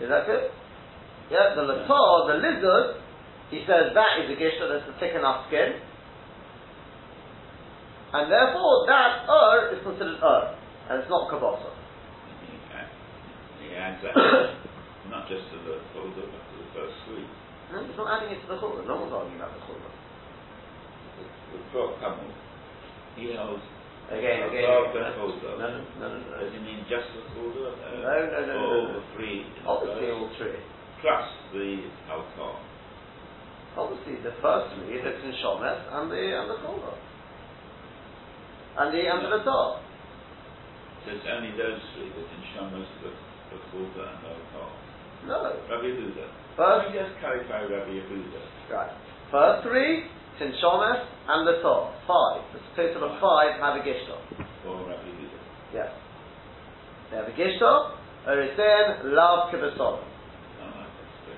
Is 0.00 0.08
that 0.08 0.24
good? 0.24 0.48
Yeah, 1.28 1.52
the 1.52 1.68
Lator, 1.68 2.32
the 2.32 2.40
lizard, 2.40 2.96
he 3.52 3.60
says 3.68 3.92
that 3.92 4.24
is 4.24 4.32
a 4.32 4.36
gishta 4.40 4.72
that's 4.72 4.88
a 4.88 4.96
thick 4.96 5.12
enough 5.12 5.52
skin. 5.52 5.84
And 8.16 8.32
therefore 8.32 8.88
that 8.88 9.28
Ur 9.28 9.76
is 9.76 9.84
considered 9.84 10.16
Ur, 10.24 10.56
and 10.88 11.04
it's 11.04 11.10
not 11.12 11.28
Kabasa. 11.28 11.76
He 13.60 13.76
adds 13.76 14.00
that 14.00 14.16
not 15.12 15.28
just 15.28 15.44
to 15.52 15.60
the 15.68 15.76
Chulda, 15.92 16.24
but 16.24 16.40
to 16.40 16.54
the 16.56 16.68
first 16.72 16.96
three. 17.04 17.28
No, 17.70 17.84
he's 17.84 17.96
not 18.00 18.08
adding 18.16 18.32
it 18.32 18.40
to 18.40 18.48
the 18.48 18.56
Chulda. 18.56 18.88
No 18.88 18.96
one's 18.96 19.12
arguing 19.12 19.36
about 19.36 19.52
the 19.52 19.60
Chulda. 19.68 19.99
The 21.50 21.58
twelve 21.72 21.98
Kamel, 22.00 22.30
he 23.16 23.34
holds 23.34 23.62
Again, 24.10 24.42
again. 24.50 24.66
Twelve 24.66 24.90
again. 24.90 25.06
and 25.06 25.14
Chulda. 25.18 25.50
No, 25.58 25.66
no, 25.70 25.78
no, 26.02 26.06
no, 26.10 26.18
no. 26.18 26.36
Does 26.42 26.50
he 26.54 26.60
mean 26.66 26.82
just 26.90 27.06
the 27.14 27.22
Chulda? 27.34 27.74
Uh, 27.74 28.02
No, 28.02 28.14
no, 28.26 28.40
no, 28.40 28.42
no, 28.46 28.56
All 28.58 28.82
no, 28.82 28.88
no. 28.90 28.94
the 28.98 29.02
three. 29.14 29.46
Obviously 29.66 30.06
first, 30.06 30.18
all 30.18 30.30
three. 30.38 30.58
Plus 31.02 31.26
the 31.54 31.68
alcohol. 32.10 32.58
Obviously 33.78 34.14
the 34.26 34.34
first 34.42 34.66
three, 34.74 34.98
the 34.98 35.14
Tinshomes 35.22 35.62
and 35.94 36.10
the 36.10 36.22
and 36.38 36.46
the 36.50 36.58
Chulda. 36.62 36.92
And 38.78 38.94
the 38.94 39.02
and 39.06 39.20
the 39.24 39.30
Lator. 39.30 39.78
So 41.06 41.10
it's 41.16 41.26
only 41.30 41.50
those 41.56 41.80
three, 41.94 42.10
the 42.12 42.24
Tinshamas, 42.28 42.86
the, 43.02 43.10
the 43.50 43.58
Chulda, 43.70 44.04
and 44.10 44.18
the 44.26 44.30
alcohol. 44.34 44.74
No. 45.26 45.38
Rabbi 45.70 45.86
Yehuda. 45.86 46.26
First 46.56 46.86
Let 46.86 46.92
me 46.92 46.98
just 46.98 47.12
clarify 47.20 47.62
Rabbi 47.62 47.90
Yehuda. 47.94 48.40
Right. 48.72 48.92
First 49.30 49.62
three, 49.68 50.04
Tinshomes 50.40 51.04
and 51.28 51.44
the 51.44 51.60
Tor. 51.60 51.92
Five. 52.08 52.40
There's 52.72 52.88
a 52.88 52.96
total 52.96 53.12
of 53.12 53.20
five 53.20 53.60
have 53.60 53.76
a 53.76 53.84
Gishto. 53.84 54.16
Or 54.64 54.88
Rabbi 54.88 55.04
Yehuda. 55.04 55.38
Yes. 55.76 55.92
They 57.10 57.16
have 57.20 57.28
a 57.28 57.36
Gishto, 57.36 58.00
Orisen, 58.26 59.12
Lav, 59.12 59.52
ah, 59.52 59.52
good. 61.26 61.36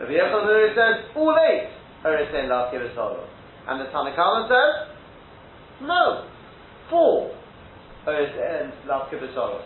Rabbi 0.00 0.12
Yochanan 0.12 0.74
says, 0.74 1.10
all 1.14 1.36
eight 1.36 1.68
Orisen, 2.04 2.48
Lav, 2.48 2.72
Kibbutz, 2.72 3.24
And 3.68 3.80
the 3.80 3.92
Tanakhama 3.92 4.48
says, 4.48 4.96
no, 5.82 6.28
four 6.88 7.30
Orisen, 8.06 8.72
Lav, 8.88 9.10
Kibbutz, 9.10 9.62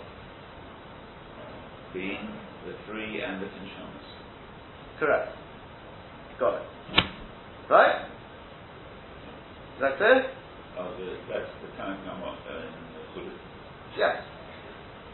Being 1.94 2.28
the 2.66 2.74
three 2.86 3.22
and 3.22 3.40
the 3.40 3.46
Tinshamas. 3.46 4.08
Correct. 4.98 5.32
Got 6.40 6.54
it. 6.54 6.62
Right? 7.70 8.08
Is 9.78 9.86
that 9.86 9.94
clear? 9.94 10.26
Oh, 10.74 10.90
the, 10.98 11.06
that's 11.30 11.46
the 11.62 11.70
Tanakh 11.78 12.02
uh, 12.02 12.66
in 12.66 12.74
the 12.98 13.02
Chulda. 13.14 13.30
Yes. 13.94 14.18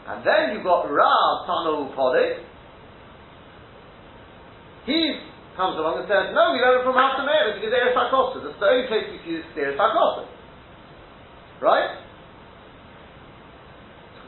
And 0.09 0.25
then 0.25 0.57
you've 0.57 0.65
got 0.65 0.89
Rav 0.89 1.45
Tanu 1.45 1.93
Podi. 1.93 2.41
He 4.89 5.21
comes 5.53 5.77
along 5.77 6.01
and 6.01 6.09
says, 6.09 6.33
no, 6.33 6.57
we 6.57 6.65
learn 6.65 6.81
it 6.81 6.85
from 6.85 6.97
Hatamer 6.97 7.61
because 7.61 7.77
Eretz 7.77 7.93
HaKosa. 7.93 8.41
That's 8.41 8.57
the 8.57 8.65
only 8.65 8.87
place 8.89 9.05
we 9.13 9.21
see 9.21 9.37
this 9.37 9.45
Eretz 9.53 9.77
HaKosa. 9.77 10.25
Right? 11.61 12.01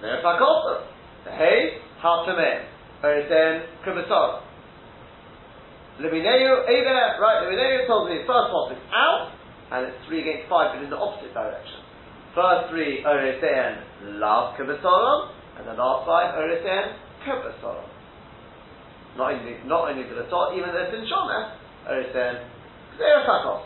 Eretz 0.06 0.22
HaKosa. 0.22 0.86
The 1.26 1.32
Hey, 1.34 1.82
Hatamer. 1.98 2.62
Eretz 3.02 3.66
Kibasara. 3.82 4.46
Limineu, 5.98 6.70
Eda, 6.70 7.18
right, 7.18 7.42
Limineu 7.42 7.88
tells 7.88 8.10
me 8.10 8.22
first 8.22 8.54
one 8.54 8.74
is 8.74 8.82
out, 8.94 9.34
and 9.72 9.88
it's 9.88 9.98
three 10.08 10.22
against 10.22 10.50
five, 10.50 10.76
but 10.76 10.84
in 10.84 10.90
the 10.90 10.98
opposite 10.98 11.34
direction. 11.34 11.84
First 12.34 12.70
three, 12.72 13.04
Eretz 13.04 13.42
Lav 14.20 14.56
Kibasara, 14.58 15.32
and 15.58 15.68
the 15.68 15.74
last 15.74 16.06
five, 16.06 16.36
Eretz 16.36 16.94
Kibasara. 17.26 17.84
Not 19.18 19.34
only, 19.34 19.58
not 19.66 19.90
only 19.90 20.04
the 20.04 20.16
Latot, 20.22 20.58
even 20.58 20.70
the 20.70 20.88
Tinshona, 20.94 21.56
Eretz 21.90 22.46
Eretz 23.02 23.64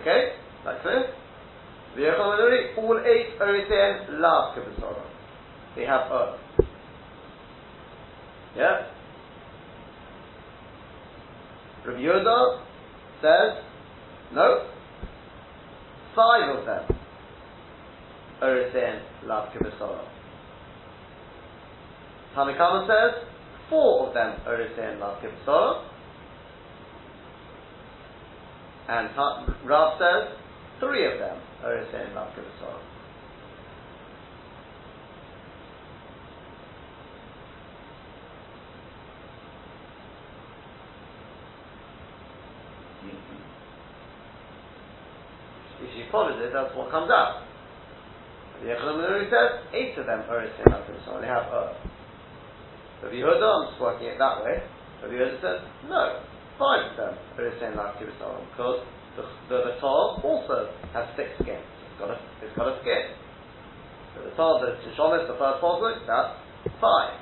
Okay? 0.00 0.32
That's 0.64 0.82
clear? 0.82 1.14
All 2.18 3.00
eight 3.04 3.38
Eretz 3.38 4.20
Lav 4.20 4.56
Kibasara. 4.56 5.04
They 5.76 5.84
have 5.84 6.10
Earth. 6.10 6.40
Yeah? 8.56 8.86
Rabbi 11.86 12.00
Yehuda 12.00 12.62
says, 13.22 13.64
no, 14.34 14.66
five 16.14 16.56
of 16.56 16.66
them 16.66 16.96
are 18.42 18.58
in 18.58 19.02
Lav 19.26 19.48
Kibasara. 19.52 20.04
Tanakama 22.36 22.86
says, 22.86 23.24
four 23.68 24.08
of 24.08 24.14
them 24.14 24.40
are 24.46 24.60
in 24.60 25.00
Lav. 25.00 25.84
And 28.88 29.08
Rav 29.64 29.98
says, 29.98 30.36
three 30.80 31.06
of 31.12 31.18
them 31.18 31.38
are 31.64 31.78
in 31.78 32.14
Lav. 32.14 32.28
If 45.82 46.14
it, 46.50 46.52
that's 46.52 46.74
what 46.74 46.90
comes 46.90 47.10
out. 47.14 47.46
The 48.60 48.74
Yechanan 48.74 49.30
says 49.30 49.64
eight 49.72 49.96
of 49.96 50.04
them 50.04 50.26
are 50.28 50.44
in 50.44 50.52
so 50.58 51.16
they 51.22 51.30
have 51.30 51.48
earth. 51.48 51.78
Rabbi 53.00 53.16
Yehuda, 53.16 53.70
just 53.72 53.80
working 53.80 54.12
it 54.12 54.18
that 54.18 54.44
way. 54.44 54.60
Rabbi 55.00 55.14
Yehuda 55.16 55.40
says 55.40 55.64
no, 55.88 56.20
five 56.60 56.92
of 56.92 56.96
them 56.98 57.14
are 57.38 57.48
in 57.48 57.54
because 57.56 58.84
the 59.16 59.24
the, 59.48 59.56
the 59.64 59.74
tar 59.80 60.20
also 60.20 60.68
has 60.92 61.08
thick 61.16 61.32
skin. 61.40 61.56
It's 61.56 61.96
got 61.96 62.12
a 62.12 62.18
it's 62.44 62.52
got 62.52 62.68
a 62.68 62.76
skin. 62.84 63.16
So 64.12 64.28
the 64.28 64.32
tar, 64.36 64.60
the 64.60 64.76
Tishonis, 64.84 65.24
the 65.24 65.38
first 65.40 65.64
posuk, 65.64 66.04
that's 66.04 66.36
five. 66.82 67.16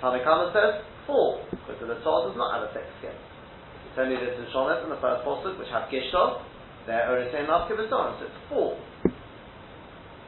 Tanakama 0.00 0.54
says 0.56 0.80
four, 1.04 1.44
because 1.50 1.76
the 1.76 2.00
tar 2.00 2.24
does 2.24 2.36
not 2.40 2.56
have 2.56 2.70
a 2.70 2.72
thick 2.72 2.88
skin. 3.04 3.12
It's 3.12 3.98
only 4.00 4.16
the 4.16 4.32
Tishonis 4.32 4.80
and 4.80 4.92
the 4.96 5.00
first 5.04 5.28
posuk 5.28 5.58
which 5.58 5.68
have 5.68 5.90
gishta. 6.88 7.32
They're 7.32 7.44
Eretz 7.44 7.48
Lav 7.48 7.70
Kibbutz, 7.70 7.90
so 7.90 8.24
it's 8.24 8.34
four. 8.48 8.78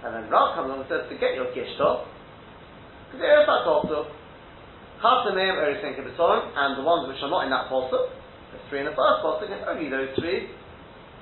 And 0.05 0.15
then 0.15 0.31
Rav 0.31 0.55
comes 0.55 0.67
along 0.69 0.81
and 0.81 0.89
says, 0.89 1.09
forget 1.09 1.35
your 1.35 1.47
Gishto, 1.53 2.07
because 3.11 3.21
Eretz 3.21 3.49
HaKosuk, 3.49 4.07
Chatamim, 5.03 5.57
Eretz 5.57 5.85
Kibbutz, 5.85 5.89
and 5.89 5.97
Kibison, 5.97 6.53
and 6.57 6.79
the 6.79 6.85
ones 6.85 7.09
which 7.09 7.23
are 7.23 7.31
not 7.31 7.45
in 7.45 7.51
that 7.51 7.69
Posuk, 7.69 8.09
there's 8.53 8.65
three 8.69 8.81
in 8.81 8.87
the 8.87 8.93
first 8.93 9.25
Posuk, 9.25 9.53
and 9.53 9.65
only 9.69 9.91
those 9.91 10.09
three, 10.19 10.49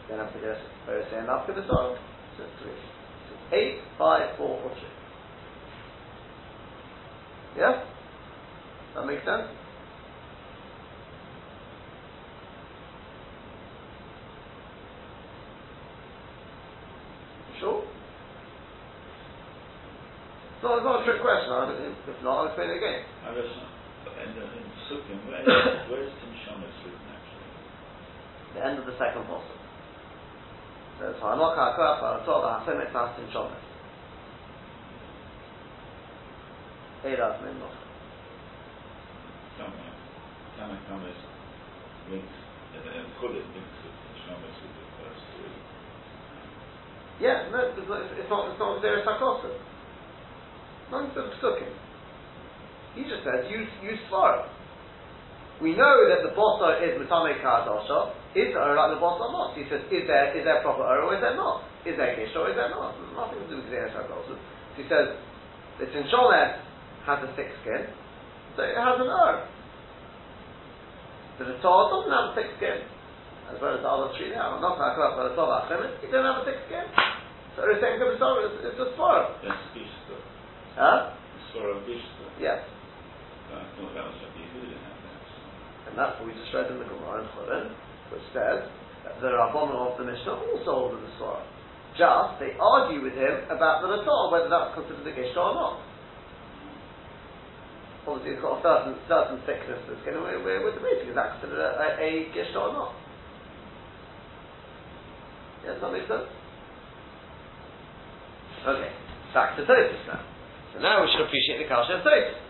then 0.09 0.19
have 0.19 0.33
to 0.33 0.39
go 0.41 0.55
Eretz 0.89 1.27
Lav 1.27 1.47
Kibbutz, 1.47 1.67
so 1.67 1.97
it's 2.39 2.63
three. 2.63 2.71
So 2.71 3.35
it's 3.35 3.55
eight, 3.55 3.81
five, 3.99 4.37
four, 4.37 4.61
or 4.63 4.71
three. 4.71 4.95
Yeah? 7.59 7.83
That 8.95 9.07
makes 9.07 9.25
sense? 9.25 9.49
Sure. 17.61 17.83
It's 20.59 20.63
not, 20.63 20.79
it's 20.79 20.87
not 20.87 21.03
a 21.03 21.05
trick 21.07 21.23
question. 21.23 21.51
If 22.07 22.19
not, 22.23 22.35
I'll 22.35 22.47
explain 22.51 22.71
it 22.71 22.79
again. 22.83 23.07
I 23.23 23.35
guess 23.35 23.47
in 24.27 24.35
the 24.35 24.43
in 24.43 24.67
Sukkim, 24.91 25.19
where, 25.31 25.43
where 25.91 26.03
is 26.03 26.13
Tim 26.19 26.35
written 26.59 27.07
actually? 27.15 27.47
The 28.55 28.61
end 28.67 28.79
of 28.79 28.87
the 28.87 28.99
second 28.99 29.23
posture. 29.31 29.63
So 30.99 31.15
it's 31.15 31.23
Hanok 31.23 31.55
HaKoach 31.55 32.03
Baratzov 32.03 32.43
HaSem 32.43 32.83
Etzas 32.83 33.17
Tim 33.17 33.31
Shomes. 33.31 33.63
Eirat 37.07 37.39
Minnoch. 37.47 37.79
Somewhere. 39.55 39.95
Tanakam 40.59 41.07
is 41.07 41.21
links, 42.11 42.39
and 42.75 43.07
Chulit 43.23 43.47
links 43.55 43.79
with 43.87 43.95
Tim 43.95 44.15
Shomas 44.27 44.59
with 44.59 44.75
the. 44.75 44.88
Yeah, 47.21 47.51
no, 47.51 47.75
it's 47.75 47.89
not, 47.89 48.03
it's 48.15 48.31
not, 48.31 48.51
it's 48.51 48.61
not 48.63 48.79
Zeres 48.79 49.03
HaKosim. 49.03 49.55
Not 50.91 51.11
in 51.11 51.15
the 51.15 51.35
Psukim. 51.43 51.73
He 52.95 53.03
just 53.03 53.27
says, 53.27 53.51
use, 53.51 53.69
use 53.83 53.99
Svara. 54.11 54.47
We 55.61 55.75
know 55.75 56.07
that 56.07 56.23
the 56.23 56.31
bossa 56.39 56.79
is 56.79 56.95
Matame 56.95 57.43
Kadosha. 57.43 58.15
Is 58.39 58.55
there 58.55 58.79
like 58.79 58.95
the 58.95 59.03
bossa 59.03 59.27
not? 59.35 59.59
He 59.59 59.67
says, 59.67 59.83
is 59.91 60.07
there, 60.07 60.31
is 60.39 60.47
there 60.47 60.63
proper 60.63 60.87
Ur 60.87 61.11
or 61.11 61.15
is 61.19 61.21
there 61.21 61.35
not? 61.35 61.67
Is 61.83 61.99
there 61.99 62.15
Gish 62.15 62.31
or 62.39 62.51
is 62.51 62.55
there 62.55 62.71
not? 62.71 62.95
Nothing 63.15 63.43
to 63.43 63.47
do 63.51 63.57
with 63.59 63.67
Zeres 63.67 63.91
HaKosim. 63.99 64.39
He 64.79 64.87
says, 64.87 65.19
the 65.83 65.91
Tinshonet 65.91 66.63
has 67.07 67.19
a 67.27 67.31
thick 67.35 67.51
skin, 67.63 67.91
so 68.55 68.63
it 68.63 68.79
has 68.79 68.97
an 69.03 69.11
Ur. 69.11 69.47
The 71.39 71.59
Torah 71.63 71.87
doesn't 71.91 72.15
have 72.15 72.31
a 72.31 72.35
thick 72.35 72.51
skin. 72.59 72.83
As 73.49 73.57
well 73.65 73.75
as 73.77 73.81
the 73.81 73.89
other 73.89 74.13
three 74.17 74.31
now. 74.37 74.61
Not 74.61 74.77
Hakrat, 74.77 75.17
but 75.17 75.33
the 75.33 75.35
Torah 75.35 75.65
Achemet, 75.65 76.05
he 76.05 76.13
doesn't 76.13 76.29
have 76.29 76.43
a 76.43 76.45
thick 76.45 76.61
skin. 76.69 76.85
So 77.57 77.65
it's 77.67 77.81
saying 77.83 77.99
it's 77.99 78.79
a 78.79 78.89
Svara. 78.95 79.35
That's 79.43 79.67
Gishta. 79.75 80.15
Huh? 80.77 81.17
Sora 81.51 81.81
Gishta. 81.83 82.25
Yes. 82.39 82.63
I 83.51 83.65
thought 83.75 83.91
that 83.97 84.05
was 84.05 84.15
Yehuda 84.37 84.77
had 84.79 84.99
that. 85.03 85.27
And 85.89 85.93
that's 85.99 86.15
what 86.21 86.29
we 86.29 86.37
just 86.37 86.53
read 86.53 86.71
in 86.71 86.79
the 86.79 86.87
Gemara 86.87 87.25
in 87.25 87.29
Chulin, 87.33 87.73
which 88.13 88.23
says 88.37 88.69
that 89.09 89.17
the 89.19 89.33
Rabbanon 89.33 89.91
of 89.91 89.99
the 89.99 90.05
Mishnah 90.05 90.39
also 90.39 90.93
hold 90.93 91.01
the 91.01 91.11
Svara. 91.17 91.43
Just, 91.97 92.39
they 92.39 92.55
argue 92.61 93.03
with 93.03 93.19
him 93.19 93.49
about 93.51 93.83
the 93.83 93.91
Natal, 93.91 94.31
whether 94.31 94.47
that's 94.47 94.77
considered 94.77 95.09
a 95.09 95.15
Gishta 95.17 95.41
or 95.41 95.55
not. 95.57 95.83
Obviously, 98.07 98.39
it's 98.39 98.45
got 98.45 98.61
a 98.61 98.63
certain, 98.63 98.95
certain 99.11 99.39
thickness 99.49 99.83
that's 99.89 100.05
going 100.07 100.15
to, 100.15 100.23
we're, 100.23 100.63
we're, 100.63 100.79
debating, 100.79 101.11
is 101.11 101.17
that 101.19 101.41
considered 101.41 101.59
a, 101.59 101.69
a, 101.75 101.89
a 101.99 102.11
Gishta 102.31 102.55
or 102.55 102.71
not? 102.71 103.08
Yeah, 105.69 105.77
does 105.77 105.85
that 105.85 105.93
make 105.93 106.09
sense? 106.09 106.25
Okay, 108.65 108.89
back 109.37 109.53
to 109.61 109.69
Tosis 109.69 110.01
now. 110.09 110.25
So 110.73 110.81
now 110.81 111.05
we 111.05 111.13
should 111.13 111.29
appreciate 111.29 111.61
the 111.61 111.69
Kasha 111.69 112.01
of 112.01 112.09
Tosis. 112.09 112.41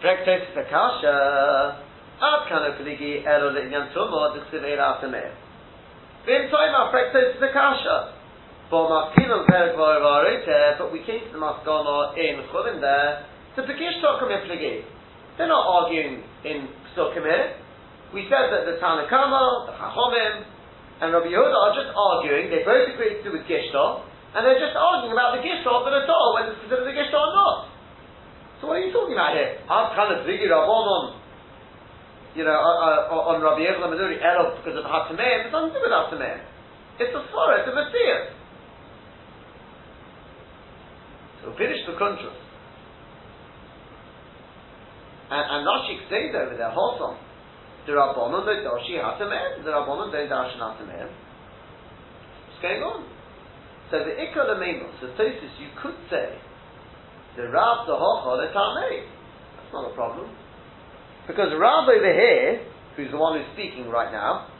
Frek 0.00 0.24
Tosis 0.24 0.48
the 0.56 0.64
Kasha, 0.72 1.84
Ad 2.16 2.48
Kano 2.48 2.72
Peligi 2.80 3.28
Elo 3.28 3.52
Linyan 3.52 3.92
Tumo, 3.92 4.32
Dixiv 4.32 4.64
Eila 4.64 4.96
Atameh. 4.96 5.36
Vim 6.24 6.48
Toima 6.48 6.88
Frek 6.88 7.12
Tosis 7.12 7.36
the 7.44 7.52
Kasha. 7.52 8.16
For 8.70 8.88
Martinum 8.88 9.44
Perek 9.44 9.76
Varovarite, 9.76 10.78
but 10.78 10.90
we 10.92 11.04
came 11.04 11.20
to 11.26 11.32
the 11.32 11.38
Maskana 11.38 12.16
in 12.16 12.40
Chulin 12.48 12.80
there, 12.80 13.26
to 13.56 13.62
Pekish 13.68 14.00
Tokum 14.00 14.32
Pligi. 14.48 14.80
They're 15.36 15.46
not 15.46 15.66
arguing 15.66 16.22
in 16.44 16.68
here. 16.96 17.54
We 18.14 18.24
said 18.30 18.48
that 18.48 18.64
the 18.64 18.78
Tanakama, 18.80 19.66
the 19.66 19.72
Chachomim, 19.72 20.44
and 21.00 21.16
Rabbi 21.16 21.32
Yehuda 21.32 21.56
are 21.56 21.74
just 21.76 21.90
arguing, 21.96 22.52
they 22.52 22.60
both 22.60 22.92
agree 22.92 23.16
to 23.16 23.22
do 23.24 23.32
with 23.32 23.48
Gishta, 23.48 24.04
and 24.36 24.44
they're 24.44 24.60
just 24.60 24.76
arguing 24.76 25.16
about 25.16 25.32
the 25.32 25.40
Gishta 25.40 25.68
of 25.68 25.88
the 25.88 25.92
Natal, 25.96 26.26
whether 26.36 26.52
it's 26.52 26.60
considered 26.60 26.88
a 26.88 26.92
Gishta 26.92 27.16
or 27.16 27.32
not. 27.32 27.56
So 28.60 28.68
what 28.68 28.76
are 28.76 28.84
you 28.84 28.92
talking 28.92 29.16
about 29.16 29.32
here? 29.32 29.64
I'm 29.64 29.96
kind 29.96 30.12
of 30.12 30.28
bigger 30.28 30.52
Rabbanon, 30.52 31.16
you 32.36 32.44
know, 32.44 32.52
uh, 32.52 33.16
uh, 33.16 33.30
on 33.32 33.40
Rabbi 33.40 33.64
Yehuda 33.64 33.88
Manuri, 33.88 34.20
Elov, 34.20 34.60
because 34.60 34.76
of 34.76 34.84
Hatameim, 34.84 35.48
it 35.48 35.50
doesn't 35.50 35.72
do 35.72 35.80
with 35.80 35.88
Hatameim. 35.88 36.44
It's 37.00 37.16
a 37.16 37.22
Svara, 37.32 37.64
it's 37.64 37.68
a 37.68 37.74
Messiah. 37.74 38.36
So 41.40 41.56
finish 41.56 41.80
the 41.88 41.96
contrast. 41.96 42.36
And, 45.32 45.44
and 45.48 45.60
Rashi 45.64 45.96
explains 45.96 46.36
over 46.36 46.58
there, 46.58 46.68
Hosom, 46.68 47.16
the 47.16 47.29
Rabbanon 47.92 48.44
don't 48.44 48.64
dashi 48.64 48.98
Hatameim, 48.98 49.64
the 49.64 49.70
Rabbanon 49.70 50.12
don't 50.12 50.30
dashi 50.30 50.56
Hatameim. 50.58 51.08
What's 51.08 52.62
going 52.62 52.82
on? 52.82 53.06
So 53.90 53.98
the 53.98 54.14
Ikka 54.14 54.46
Lamemos, 54.46 55.00
the 55.00 55.08
Tosis, 55.18 55.54
you 55.58 55.68
could 55.82 55.96
say, 56.10 56.38
the 57.36 57.50
rab 57.50 57.86
the 57.86 57.94
Hocha 57.94 58.38
the 58.38 58.52
Tamei. 58.54 59.06
That's 59.56 59.72
not 59.72 59.90
a 59.90 59.94
problem. 59.94 60.30
Because 61.26 61.54
Rab 61.54 61.86
over 61.86 62.12
here, 62.12 62.66
who's 62.96 63.10
the 63.10 63.16
one 63.16 63.38
who's 63.38 63.46
speaking 63.54 63.86
right 63.88 64.10
now, 64.10 64.50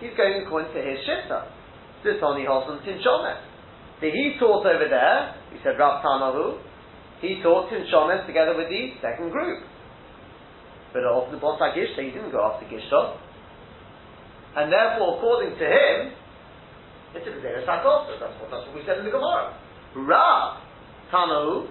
he's 0.00 0.12
going 0.16 0.44
according 0.44 0.72
to 0.74 0.80
his 0.80 1.00
Shitta. 1.08 1.48
This 2.04 2.16
only 2.22 2.44
Hosan 2.44 2.84
Tinshomet. 2.84 3.40
The 4.00 4.10
he 4.10 4.36
taught 4.38 4.64
over 4.64 4.88
there, 4.88 5.34
he 5.52 5.58
said 5.64 5.78
Rab 5.78 6.04
Tanahu, 6.04 6.60
he 7.20 7.40
taught 7.42 7.68
Tinshomet 7.68 8.26
together 8.26 8.56
with 8.56 8.68
the 8.68 8.96
second 9.00 9.30
group. 9.30 9.64
But 10.92 11.04
of 11.04 11.30
the 11.30 11.38
Bosa 11.38 11.74
Gishta, 11.76 12.02
he 12.02 12.10
didn't 12.10 12.32
go 12.32 12.42
after 12.42 12.66
Gishta. 12.66 13.16
And 14.56 14.72
therefore, 14.72 15.18
according 15.18 15.58
to 15.58 15.64
him, 15.64 16.12
it's 17.14 17.26
a 17.26 17.30
Gezerah 17.30 17.66
Sakosa. 17.66 18.18
That's 18.18 18.34
what, 18.40 18.50
that's 18.50 18.66
what 18.66 18.74
we 18.74 18.82
said 18.86 18.98
in 18.98 19.04
the 19.04 19.10
Gemara. 19.10 19.54
Rav 19.94 20.58
Tanahu, 21.12 21.68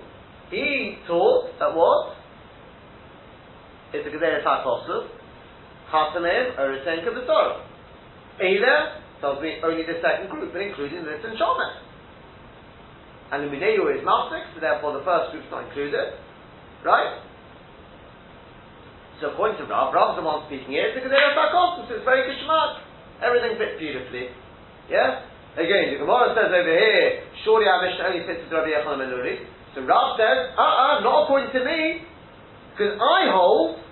he 0.49 0.97
taught 1.07 1.51
that 1.59 1.75
what? 1.75 2.15
It's 3.93 4.07
a 4.07 4.11
Gezerah 4.11 4.43
Sakosa. 4.43 5.07
Hasanim, 5.91 6.55
Eretenka 6.55 7.09
B'Torah. 7.11 7.65
Either, 8.39 9.01
tells 9.19 9.41
me 9.41 9.59
only 9.63 9.83
the 9.83 9.99
second 9.99 10.29
group, 10.29 10.53
but 10.53 10.61
including 10.61 11.03
this 11.03 11.19
and 11.25 11.35
Shomet. 11.35 11.73
And 13.31 13.43
the 13.43 13.49
Mineyu 13.51 13.83
is 13.93 14.01
Mafsik, 14.01 14.55
so 14.55 14.61
therefore 14.61 14.97
the 14.97 15.03
first 15.03 15.31
group's 15.31 15.47
not 15.51 15.67
included. 15.67 16.15
Right? 16.85 17.19
So 19.19 19.35
according 19.35 19.59
to 19.59 19.67
Rav, 19.67 19.91
Rav's 19.91 20.15
the 20.15 20.23
one 20.23 20.47
speaking 20.47 20.71
here, 20.71 20.95
a 20.95 20.95
Gezerah 20.95 21.35
Sakosa, 21.35 21.91
so 21.91 21.91
it's 21.91 22.07
very 22.07 22.23
Kishmat. 22.23 22.79
Everything 23.19 23.59
fits 23.59 23.75
beautifully. 23.75 24.31
Yeah? 24.87 25.27
Again, 25.59 25.91
the 25.91 25.99
Gemara 25.99 26.31
says 26.39 26.47
over 26.47 26.71
here, 26.71 27.27
surely 27.43 27.67
our 27.67 27.83
Mishnah 27.83 28.15
only 28.15 28.23
fits 28.23 28.47
with 28.47 28.55
Rabbi 28.55 28.71
Yechon 28.71 28.95
Menuri. 28.95 29.43
So 29.75 29.83
Rav 29.83 30.15
says, 30.15 30.55
uh-uh, 30.55 31.03
not 31.03 31.27
according 31.27 31.51
to 31.51 31.61
me, 31.67 32.07
because 32.71 32.95
I 32.95 33.27
hold 33.27 33.83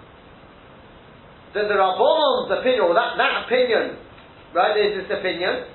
that 1.52 1.68
the 1.68 1.76
Rabbanon's 1.76 2.64
opinion, 2.64 2.88
or 2.88 2.96
that, 2.96 3.20
that 3.20 3.52
opinion, 3.52 4.00
right, 4.56 4.80
there's 4.80 4.96
this 5.04 5.12
opinion, 5.12 5.68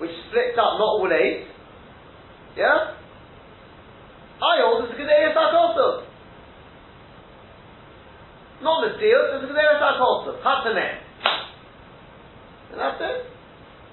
which 0.00 0.16
splits 0.32 0.56
up 0.56 0.80
not 0.80 0.96
all 0.96 1.12
eight, 1.12 1.44
yeah? 2.56 2.96
I 4.40 4.64
hold 4.64 4.88
it's 4.88 4.96
a 4.96 4.98
Gezerah 4.98 5.36
Sakosa. 5.36 6.07
Not 8.62 8.82
the 8.82 8.98
deal, 8.98 9.20
it's 9.30 9.44
a 9.44 9.46
Gezerah 9.46 9.78
Sakosa. 9.78 10.42
Hataneh. 10.42 10.98
And 12.72 12.78
that's 12.80 12.98
it. 12.98 13.30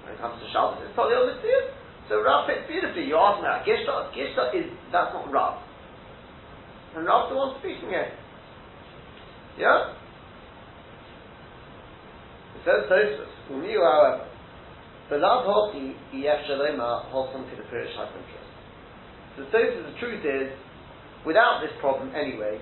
When 0.03 0.13
it 0.13 0.19
comes 0.21 0.41
to 0.41 0.47
Shabbos, 0.49 0.81
it's 0.81 0.95
totally 0.97 1.17
on 1.17 1.29
deal. 1.41 1.63
So 2.09 2.21
Rav 2.21 2.45
fits 2.45 2.69
beautifully. 2.69 3.05
You 3.05 3.17
ask 3.17 3.41
me 3.41 3.49
about 3.49 3.65
Gishta. 3.65 4.13
Gishta 4.13 4.53
is, 4.53 4.69
that's 4.91 5.13
not 5.13 5.29
Rav. 5.31 5.61
And 6.95 7.05
Rav's 7.05 7.29
the 7.29 7.37
one 7.37 7.57
speaking 7.59 7.89
here. 7.89 8.13
Yeah? 9.57 9.93
It 12.57 12.61
says 12.65 12.89
Tosfos. 12.89 13.33
Who 13.49 13.61
knew, 13.61 13.81
however, 13.81 14.25
the 15.09 15.17
love 15.17 15.45
hoki 15.45 15.93
yef 16.13 16.45
shalema 16.49 17.09
the 17.09 17.63
Pirish 17.69 17.93
interest. 17.93 18.49
So 19.37 19.43
Tosfos, 19.49 19.93
the 19.93 19.99
truth 19.99 20.25
is, 20.25 20.53
without 21.25 21.61
this 21.61 21.73
problem 21.81 22.13
anyway, 22.15 22.61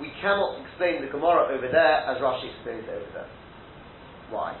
we 0.00 0.10
cannot 0.20 0.60
explain 0.66 1.02
the 1.02 1.10
Gemara 1.10 1.54
over 1.54 1.68
there 1.70 2.06
as 2.10 2.18
Rashi 2.18 2.50
explains 2.54 2.84
it 2.84 2.90
over 2.90 3.10
there. 3.14 3.30
Why? 4.30 4.56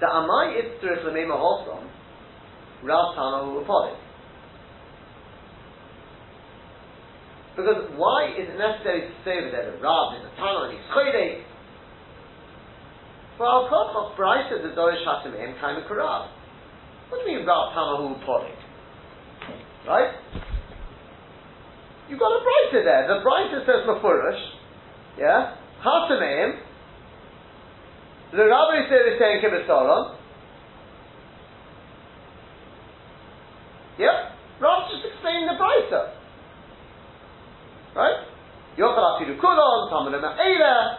The 0.00 0.06
Amai 0.06 0.60
Itzurich 0.60 1.04
Lemema 1.04 1.40
Hosom, 1.40 1.88
Rav 2.84 3.14
Tana 3.14 3.48
Huapodik. 3.48 3.96
Because 7.56 7.88
why 7.96 8.28
is 8.36 8.48
it 8.52 8.58
necessary 8.58 9.08
to 9.08 9.14
say 9.24 9.40
over 9.40 9.50
there 9.50 9.72
that 9.72 9.80
Rav 9.80 10.12
is 10.20 10.24
a 10.28 10.36
Tana 10.36 10.68
and 10.68 10.72
he's 10.76 10.86
Choydek? 10.92 11.42
Well, 13.40 13.48
Al 13.48 13.68
Kochach 13.68 14.16
Braisa 14.16 14.62
the 14.62 14.76
Dorish 14.76 15.04
Hatamim 15.06 15.58
Kaima 15.60 15.88
Karav. 15.88 16.28
What 17.08 17.24
do 17.24 17.30
you 17.30 17.38
mean 17.38 17.46
Rav 17.46 17.72
Tana 17.72 17.96
Huapodik? 18.04 18.56
Right? 19.86 20.12
You've 22.08 22.20
got 22.20 22.32
a 22.32 22.40
Braisa 22.44 22.84
there. 22.84 23.08
The 23.08 23.24
Braisa 23.24 23.66
says 23.66 23.86
Mafurish, 23.86 24.42
yeah? 25.18 25.56
Hatamim, 25.84 26.60
the 28.32 28.44
Rabbi 28.44 28.88
said 28.88 29.12
is 29.12 29.18
saying 29.18 29.42
Kibbesaron. 29.42 30.16
Yeah? 33.98 34.30
Rav 34.60 34.90
just 34.90 35.06
explaining 35.12 35.46
the 35.46 35.54
Brisa. 35.54 36.12
Right? 37.94 38.26
Yochel 38.76 39.20
afilu 39.20 39.40
kulon, 39.40 39.90
tamar 39.90 40.20
ma'ela. 40.20 40.98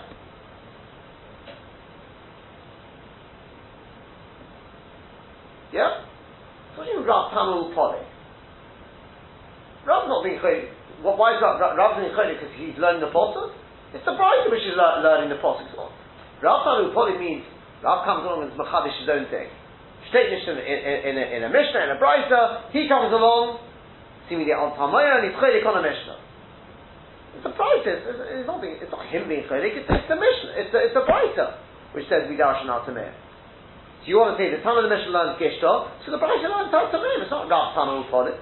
Yeah? 5.72 6.04
What 6.76 6.86
do 6.86 6.92
you 6.92 7.06
Rav 7.06 7.32
Tanu 7.34 7.76
Polik? 7.76 8.06
Rav's 9.86 10.08
not 10.08 10.24
being 10.24 10.40
chaylik. 11.04 11.18
Why 11.18 11.36
is 11.36 11.42
Rav, 11.42 11.60
Rav's 11.78 12.02
being 12.02 12.14
chaylik? 12.14 12.40
Because 12.40 12.54
he's 12.58 12.78
learning 12.78 13.02
the 13.02 13.12
Pasuk? 13.14 13.54
It's 13.94 14.06
the 14.06 14.18
Brisa 14.18 14.52
which 14.52 14.66
is 14.66 14.76
le- 14.76 15.02
learning 15.04 15.30
the 15.30 15.40
Pasuk. 15.40 15.72
Rav 16.42 16.66
Tanu 16.66 16.94
Polik 16.94 17.20
means 17.20 17.44
Rav 17.82 18.06
comes 18.06 18.26
along 18.26 18.46
and 18.46 18.54
is 18.54 18.58
Machadish 18.58 18.94
his 19.02 19.10
own 19.10 19.26
thing. 19.30 19.50
State 20.10 20.32
Mishnah 20.32 20.62
in, 20.62 20.62
in, 20.64 20.98
in, 21.04 21.16
a, 21.20 21.26
in 21.38 21.42
a 21.44 21.52
Mishnah, 21.52 21.84
in 21.84 21.92
a 21.94 22.00
Brisa, 22.00 22.72
he 22.72 22.88
comes 22.88 23.12
along, 23.12 23.60
seemingly 24.30 24.56
on 24.56 24.72
Tamaya, 24.80 25.20
and 25.20 25.24
he's 25.28 25.36
chaylik 25.36 25.66
on 25.68 25.82
a 25.82 25.84
Mishnah. 25.84 26.18
It's 27.38 27.46
a 27.46 27.54
Brisa, 27.54 27.92
it's, 27.92 28.06
it's, 28.42 28.48
not, 28.48 28.64
being, 28.64 28.80
it's 28.80 28.94
not 28.94 29.04
him 29.12 29.28
being 29.28 29.44
chaylik, 29.52 29.76
it's, 29.76 29.90
it's 29.90 30.08
the 30.08 30.16
Mishnah, 30.16 30.54
it's 30.56 30.72
the, 30.72 30.80
it's 30.88 30.96
the 30.96 31.04
which 31.92 32.08
says 32.08 32.30
we 32.30 32.40
darshan 32.40 32.72
al 32.72 32.88
Tamir. 32.88 33.12
So 34.04 34.06
you 34.08 34.16
want 34.16 34.38
to 34.38 34.40
say 34.40 34.48
the 34.54 34.64
Tana 34.64 34.80
of 34.80 34.88
the 34.88 34.94
Mishnah 34.94 35.12
learns 35.12 35.36
Gishto, 35.36 35.92
so 36.06 36.08
the 36.08 36.22
Brisa 36.22 36.48
learns 36.48 36.72
al 36.72 36.88
it's 36.88 37.32
not 37.32 37.52
Rav 37.52 37.76
who 37.76 38.08
followed. 38.08 38.40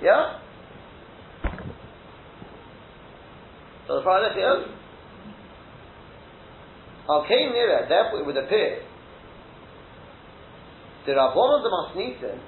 Yeah? 0.00 0.39
So 3.90 3.96
the 3.96 4.02
Friday 4.04 4.34
here, 4.34 4.66
Okay, 7.08 7.50
nearer, 7.50 7.86
therefore 7.88 8.20
it 8.20 8.26
would 8.26 8.36
appear 8.36 8.84
the 11.06 11.12
Rabbanon 11.12 11.62
the 11.64 11.70
Masnitin 11.74 12.38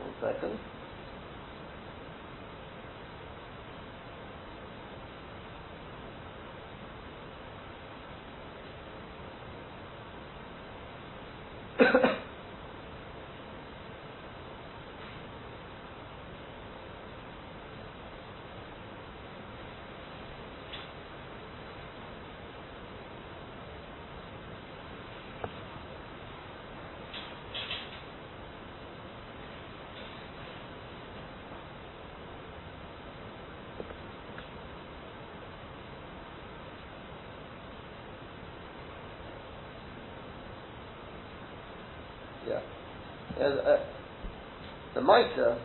one 0.00 0.14
second. 0.22 0.58
Yeah. 42.48 42.60
There's 43.38 43.58
a, 43.58 43.86
the 44.94 45.00
Mitre, 45.02 45.58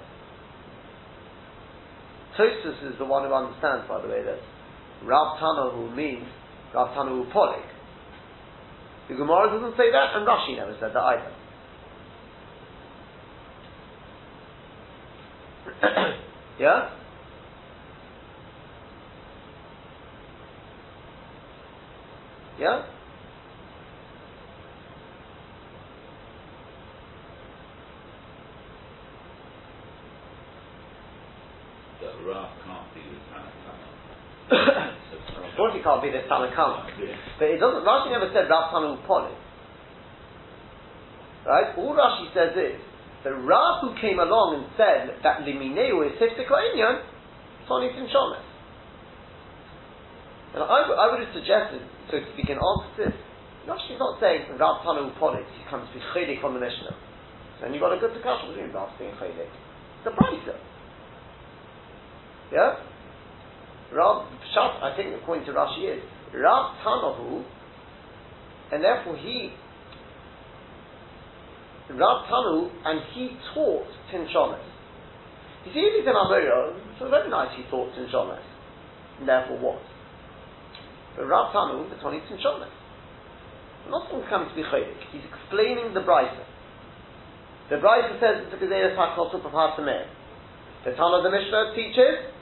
Tosus 2.37 2.91
is 2.91 2.97
the 2.97 3.05
one 3.05 3.27
who 3.27 3.33
understands, 3.33 3.87
by 3.87 4.01
the 4.01 4.07
way, 4.07 4.23
that 4.23 4.39
Rav 5.03 5.37
Tanahu 5.39 5.95
means 5.95 6.27
Rav 6.73 6.89
Tanahu 6.89 7.31
Polik. 7.31 7.65
The 9.09 9.15
Gemara 9.15 9.49
doesn't 9.51 9.77
say 9.77 9.91
that, 9.91 10.15
and 10.15 10.27
Rashi 10.27 10.55
never 10.57 10.75
said 10.79 10.91
that 10.93 11.03
either. 11.03 11.31
Yeah? 16.59 16.89
That 32.01 32.13
Rav 32.25 32.49
can't 32.63 32.93
be 32.93 33.01
the 33.01 33.19
Tanakama. 33.27 33.93
Of 34.53 35.57
course, 35.57 35.73
it 35.75 35.83
can't 35.83 35.92
be 36.03 36.11
this 36.11 36.27
Tanakama. 36.27 36.85
But 37.39 37.47
it 37.47 37.57
doesn't, 37.57 37.83
Rashi 37.87 38.11
never 38.11 38.29
said 38.35 38.51
Rav 38.51 38.75
Tanu 38.75 38.99
Polit. 39.07 39.33
Right? 41.47 41.75
All 41.77 41.95
Rashi 41.95 42.27
says 42.35 42.55
is, 42.55 42.79
the 43.23 43.31
Rav 43.31 43.81
who 43.81 43.95
came 43.99 44.19
along 44.19 44.59
and 44.59 44.65
said 44.75 45.23
that 45.23 45.47
Limineu 45.47 46.03
is 46.07 46.19
Hiftika 46.19 46.51
Inyan, 46.51 47.03
Tony 47.67 47.89
Shomes. 47.95 48.43
And 50.53 50.61
I, 50.61 50.85
w- 50.85 50.99
I 50.99 51.09
would 51.09 51.23
have 51.23 51.33
suggested, 51.33 51.81
so 52.11 52.19
to 52.19 52.27
speak, 52.35 52.51
an 52.51 52.59
answer 52.59 52.89
to 52.93 53.01
this. 53.09 53.17
Rashi's 53.65 53.97
not 53.97 54.19
saying 54.19 54.51
Rav 54.59 54.83
Tanu 54.83 55.07
Polit, 55.17 55.47
he 55.55 55.63
comes 55.71 55.87
to 55.89 55.93
be 55.95 56.03
Chedik 56.11 56.43
on 56.43 56.53
the 56.53 56.59
Mishnah. 56.59 56.95
Then 57.61 57.71
you've 57.71 57.81
got 57.81 57.95
a 57.95 57.99
good 57.99 58.13
discussion 58.13 58.51
between 58.51 58.75
Rav 58.75 58.91
being 58.99 59.15
Chedik. 59.15 59.49
The 60.03 60.11
Brisa. 60.11 60.59
Yeah? 62.51 62.75
Rav 63.93 64.25
Pshat, 64.25 64.81
I 64.81 64.95
think 64.97 65.15
according 65.21 65.45
to 65.45 65.51
Rashi 65.51 65.97
is 65.97 66.03
Rav 66.33 66.75
Tanahu, 66.83 67.43
and 68.71 68.83
therefore 68.83 69.17
he 69.17 69.53
Rav 71.89 72.25
Tanu, 72.25 72.71
and 72.85 73.01
he 73.13 73.37
taught 73.53 73.87
Tinshomes. 74.09 74.65
You 75.65 75.73
see, 75.73 75.79
if 75.79 75.93
he's 75.99 76.07
an 76.07 76.15
Amora, 76.15 76.73
so 76.99 77.09
very 77.09 77.29
nice 77.29 77.55
he 77.55 77.63
taught 77.69 77.93
Tinshomes. 77.95 78.41
And 79.19 79.27
therefore 79.27 79.59
what? 79.59 79.81
But 81.15 81.25
Rav 81.27 81.53
Tanu, 81.53 81.89
the 81.89 82.01
Tony 82.01 82.21
Tinshomes. 82.27 82.71
Not 83.89 84.09
something 84.09 84.27
coming 84.29 84.49
to 84.49 84.55
be 84.55 84.63
chaydik. 84.63 84.95
He's 85.11 85.21
explaining 85.27 85.93
the 85.93 85.99
Brisa. 85.99 86.43
The 87.69 87.75
Brisa 87.75 88.19
says 88.19 88.47
it's 88.47 88.55
a 88.55 88.57
Gezeiras 88.57 88.95
HaKosup 88.95 89.45
of 89.45 89.51
Hasameh. 89.51 90.07
The 90.85 90.91
Tana 90.91 91.19
of 91.19 91.23
the 91.23 91.31
Mishnah 91.31 91.73
teaches 91.75 92.32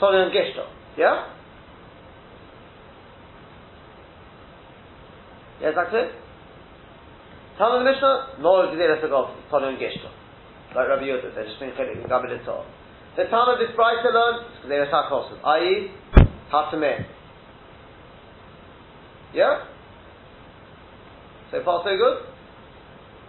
Tony 0.00 0.22
and 0.22 0.32
Gishto. 0.32 0.66
Yeah? 0.96 1.28
Yes, 5.60 5.74
that's 5.76 5.92
it. 5.92 6.10
Of 7.60 7.78
the 7.78 7.84
Mishnah, 7.84 8.40
no 8.40 8.72
Gezeiras 8.72 9.04
HaKosup, 9.04 9.50
Tony 9.50 9.68
and 9.68 9.78
Gishto. 9.78 10.08
Like 10.74 10.88
Rabbi 10.88 11.02
Yudah, 11.02 11.34
they're 11.34 11.44
just 11.44 11.60
being 11.60 11.72
chaydik 11.72 12.02
in 12.02 12.08
Gabbalah 12.08 12.42
Torah. 12.44 12.64
The 13.16 13.24
Tana 13.24 13.52
of 13.52 13.58
this 13.58 13.76
Brisa 13.76 14.08
learns 14.14 14.46
Gezeiras 14.64 14.90
HaKosup, 14.90 15.44
i.e. 15.44 15.90
Hasameh. 16.50 17.04
Yeah? 19.34 19.66
So 21.50 21.62
far 21.64 21.84
so 21.84 21.96
good? 21.96 22.26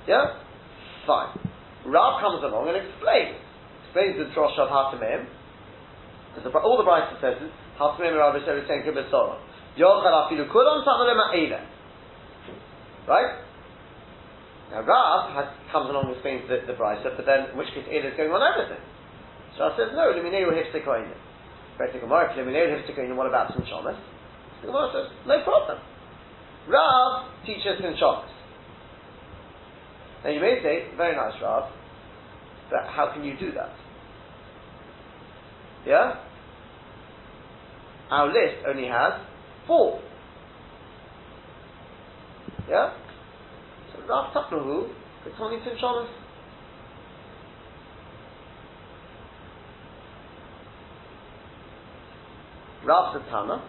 Yeah? 0.07 0.39
Fine. 1.05 1.37
Rav 1.85 2.21
comes 2.21 2.43
along 2.43 2.69
and 2.69 2.77
explains. 2.77 3.35
Explains 3.85 4.17
the 4.17 4.31
drosh 4.33 4.57
of 4.57 4.69
Hatamim. 4.69 5.25
Because 6.31 6.47
the, 6.47 6.59
all 6.59 6.79
the 6.79 6.87
Brisa 6.87 7.19
says 7.19 7.35
is 7.43 7.51
Hatamim 7.75 8.15
Rav 8.15 8.35
Yisrael 8.35 8.63
Senka 8.67 8.95
B'Sorah. 8.95 9.39
Yochel 9.77 10.15
afilu 10.15 10.47
kulam 10.47 10.83
samalim 10.87 11.19
ha'ela. 11.19 11.59
Right? 13.07 13.43
Now 14.71 14.87
Rav 14.87 15.35
has, 15.35 15.47
comes 15.71 15.89
along 15.89 16.07
and 16.07 16.15
explains 16.15 16.47
the, 16.47 16.63
the 16.63 16.75
but 16.79 17.25
then 17.25 17.51
in 17.51 17.57
which 17.57 17.67
case 17.75 17.83
Ela 17.91 18.07
is 18.07 18.15
going 18.15 18.31
on 18.31 18.39
everything. 18.39 18.79
So 19.57 19.67
I 19.67 19.75
says, 19.75 19.91
no, 19.91 20.07
Hifsikoinim. 20.15 21.19
Back 21.77 21.91
to 21.91 21.99
Gemara, 21.99 22.31
Limineu 22.37 22.71
Hifsikoinim, 22.71 23.15
what 23.15 23.27
about 23.27 23.51
some 23.51 23.63
Shomas? 23.67 23.99
The 24.61 24.67
Gemara 24.67 24.91
says, 24.95 25.07
no 25.27 25.43
problem. 25.43 25.79
Rav 26.69 27.27
teaches 27.45 27.83
in 27.83 27.95
Shabbos. 27.99 28.31
Now 30.23 30.29
you 30.29 30.39
may 30.39 30.61
say, 30.63 30.87
very 30.95 31.15
nice 31.15 31.33
Rav, 31.41 31.67
but 32.69 32.87
how 32.87 33.11
can 33.13 33.25
you 33.25 33.35
do 33.37 33.51
that? 33.53 33.75
Yeah? 35.85 36.13
Our 38.09 38.27
list 38.27 38.65
only 38.67 38.87
has 38.87 39.13
four. 39.67 40.01
Yeah? 42.69 42.93
So 43.93 44.07
Rav 44.07 44.33
Tapnahu, 44.33 44.89
it's 45.25 45.35
only 45.39 45.57
Tim 45.63 45.75
Shabbos. 45.79 46.09
Rav 52.83 53.15
Satana, 53.15 53.61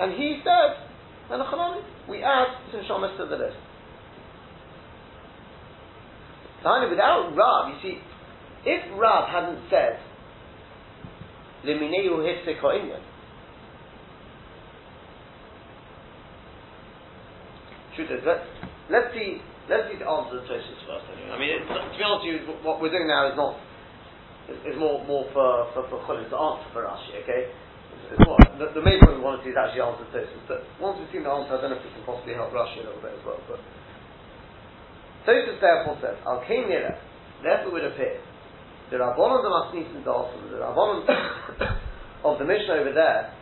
And 0.00 0.14
he 0.14 0.40
said, 0.42 0.88
we 2.08 2.22
add 2.22 2.46
Tinshomas 2.72 3.18
to 3.18 3.26
the 3.26 3.36
list. 3.36 3.56
Finally, 6.62 6.90
without 6.90 7.36
Rav, 7.36 7.74
you 7.74 7.76
see, 7.82 7.98
if 8.64 9.00
Rav 9.00 9.28
hadn't 9.28 9.60
said 9.70 10.00
limineu 11.64 12.20
hifsik 12.24 12.60
ha'inyan. 12.60 13.02
Let's, 18.00 18.48
let's 18.88 19.12
see, 19.12 19.44
let's 19.68 19.92
see 19.92 19.98
the 20.00 20.08
answer 20.08 20.40
to 20.40 20.44
Tosis 20.48 20.80
first 20.88 21.04
anyway. 21.12 21.36
I 21.36 21.36
mean, 21.36 21.50
it, 21.52 21.68
to 21.68 21.92
be 21.92 22.00
honest 22.00 22.24
with 22.24 22.48
you, 22.48 22.64
what 22.64 22.80
we're 22.80 22.88
doing 22.88 23.04
now 23.04 23.28
is 23.28 23.36
not, 23.36 23.60
is, 24.48 24.72
more, 24.80 25.04
more 25.04 25.28
for, 25.36 25.68
for, 25.76 25.84
for 25.92 26.00
Cholim 26.08 26.24
to 26.32 26.38
answer 26.38 26.68
for 26.72 26.88
Rashi, 26.88 27.20
okay? 27.20 27.52
It's, 28.08 28.24
more, 28.24 28.40
the, 28.56 28.72
the 28.72 28.80
main 28.80 29.04
point 29.04 29.20
we 29.20 29.24
want 29.24 29.44
to 29.44 29.44
do 29.44 29.52
is 29.52 29.58
actually 29.60 29.84
answer 29.84 30.08
Tosis, 30.16 30.40
but 30.48 30.64
once 30.80 30.96
we've 30.96 31.12
seen 31.12 31.28
the 31.28 31.32
answer, 31.32 31.52
I 31.52 31.60
don't 31.60 31.76
know 31.76 31.80
if 31.80 31.84
we 31.84 31.92
can 31.92 32.08
possibly 32.08 32.32
help 32.32 32.56
Rashi 32.56 32.80
a 32.80 32.88
little 32.88 33.04
bit 33.04 33.12
as 33.12 33.22
well, 33.26 33.40
but 33.44 33.60
Tosis 35.28 35.60
therefore 35.60 36.00
says, 36.00 36.16
Al 36.24 36.40
therefore 36.40 37.72
would 37.76 37.84
appear, 37.84 38.16
the 38.90 38.96
Rabbanon 38.96 39.42
the 39.42 39.50
Masnis 39.50 39.94
and 39.94 40.04
the 40.04 40.58
Rabbanon 40.58 41.76
of 42.24 42.38
the 42.38 42.44
Mishnah 42.44 42.74
over 42.74 42.92
there, 42.92 43.32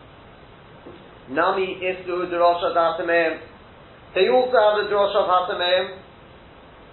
Nami 1.30 1.80
Islu 1.82 2.30
Derosha 2.30 2.74
Datamim, 2.76 3.40
they 4.14 4.28
also 4.28 4.56
have 4.56 4.76
the 4.80 4.88
drosh 4.88 5.14
of 5.14 5.28
Hatameim. 5.28 6.00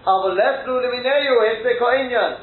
Avalef 0.05 0.67
Lumineyu 0.67 1.33
Hispeko 1.41 2.37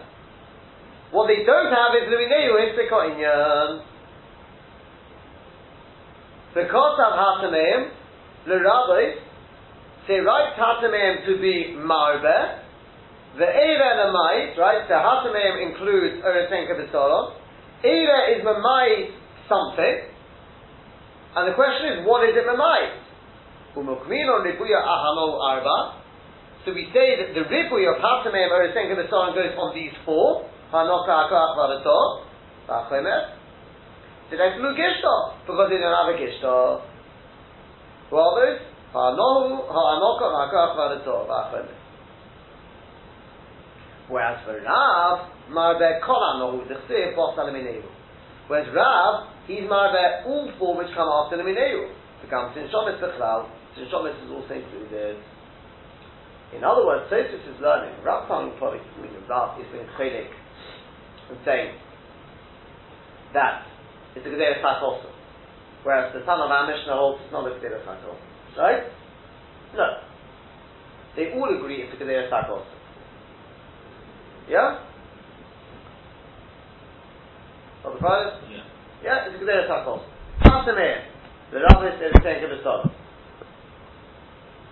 What 1.12 1.28
they 1.28 1.44
don't 1.44 1.70
have 1.70 1.92
is 2.00 2.08
Lumineyu 2.08 2.56
Hispeko 2.56 3.12
Inyan. 3.12 3.82
Because 6.54 6.98
of 6.98 7.12
Hatameim, 7.12 7.90
the 8.46 8.58
rabbis 8.60 9.18
say 10.06 10.18
right 10.18 10.54
Hatameim 10.58 11.26
to 11.26 11.40
be 11.40 11.76
Marbe, 11.78 12.61
the 13.38 13.48
Eira 13.48 13.96
the 13.96 14.60
right? 14.60 14.84
The 14.84 14.94
Hatameim 14.94 15.72
includes 15.72 16.20
Eretenka 16.20 16.76
B'Soron. 16.76 17.32
Eira 17.82 18.36
is 18.36 18.44
Mamai 18.44 19.08
something. 19.48 19.96
And 21.34 21.48
the 21.48 21.54
question 21.56 21.96
is, 21.96 22.06
what 22.06 22.28
is 22.28 22.36
it 22.36 22.44
Mamai? 22.44 22.92
Umukmino 23.74 24.44
ribuya 24.44 24.84
ahamo 24.84 25.40
arba. 25.40 26.04
So 26.66 26.74
we 26.74 26.92
say 26.92 27.16
that 27.24 27.32
the 27.32 27.48
ribuya 27.48 27.96
of 27.96 28.02
hatamim 28.04 28.52
or 28.52 28.68
the 28.68 29.08
goes 29.08 29.56
on 29.56 29.74
these 29.74 29.92
four. 30.04 30.44
Hanoka 30.70 31.08
akach 31.08 31.56
vadato. 31.56 32.28
Vachemet. 32.68 33.36
Did 34.30 34.40
I 34.40 34.56
flew? 34.56 34.76
Because 34.76 35.70
they 35.70 35.78
don't 35.78 35.96
have 35.96 36.12
a 36.12 36.18
gishta. 36.20 36.82
Who 38.10 38.16
are 38.16 38.44
those? 38.44 38.60
Hanohu, 38.92 39.72
hanoka 39.72 40.28
akach 40.36 40.76
vadato. 40.76 41.26
Vachemet. 41.26 41.81
Whereas 44.12 44.44
for 44.44 44.60
Rav, 44.60 45.32
marbe 45.48 46.04
kol 46.04 46.20
anohu, 46.20 46.68
the 46.68 46.76
chsiv, 46.84 47.16
bos 47.16 47.32
Whereas 48.46 48.68
Rav, 48.76 49.32
he's 49.48 49.64
marbe 49.64 50.28
all 50.28 50.52
four 50.58 50.76
which 50.76 50.92
come 50.92 51.08
after 51.08 51.38
the 51.38 51.42
mineu. 51.42 51.88
Becomes 52.20 52.52
in 52.60 52.68
shomis 52.68 53.00
bechlal, 53.00 53.48
so 53.74 53.80
Shomis 53.88 54.12
is 54.20 54.30
also 54.30 54.52
included. 54.52 55.16
In 56.52 56.62
other 56.62 56.84
words, 56.84 57.08
Tosus 57.10 57.40
is 57.40 57.56
learning. 57.62 57.96
Rav 58.04 58.28
Tang 58.28 58.52
I 58.52 58.78
Rav 59.28 59.58
is 59.58 59.66
being 59.72 59.88
chelik 59.96 60.28
and 61.30 61.38
saying 61.46 61.72
that 63.32 63.64
it's 64.14 64.26
a 64.26 64.28
Gedera 64.28 64.60
Sak 64.60 64.82
also. 64.82 65.08
Whereas 65.84 66.12
the 66.12 66.20
son 66.28 66.38
of 66.38 66.50
our 66.52 66.68
Mishnah 66.68 66.92
holds 66.92 67.24
it's 67.24 67.32
not 67.32 67.48
a 67.48 67.56
Gedera 67.56 67.80
Sak 67.88 68.04
also. 68.04 68.20
Right? 68.60 68.84
No. 69.74 70.04
They 71.16 71.32
all 71.32 71.48
agree 71.48 71.80
it's 71.80 71.96
a 71.96 72.04
Gedera 72.04 72.28
Sak 72.28 72.50
also. 72.50 72.81
Yeah? 74.48 74.84
Of 77.84 77.94
the 77.94 78.00
brothers? 78.00 78.42
Yeah. 78.50 78.62
Yeah, 79.02 79.26
it's 79.26 79.42
a 79.42 79.44
Gedera 79.44 79.66
Sak 79.66 79.86
also. 79.86 80.06
Pasamir. 80.40 81.04
The 81.50 81.58
Rav 81.60 81.84
is 81.84 81.98
saying 82.22 82.42
Gedera 82.42 82.92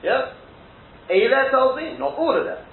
yeah? 0.03 0.33
Eila 1.11 1.51
tells 1.51 1.77
me, 1.77 1.99
not 1.99 2.17
all 2.17 2.37
of 2.37 2.45
them. 2.45 2.65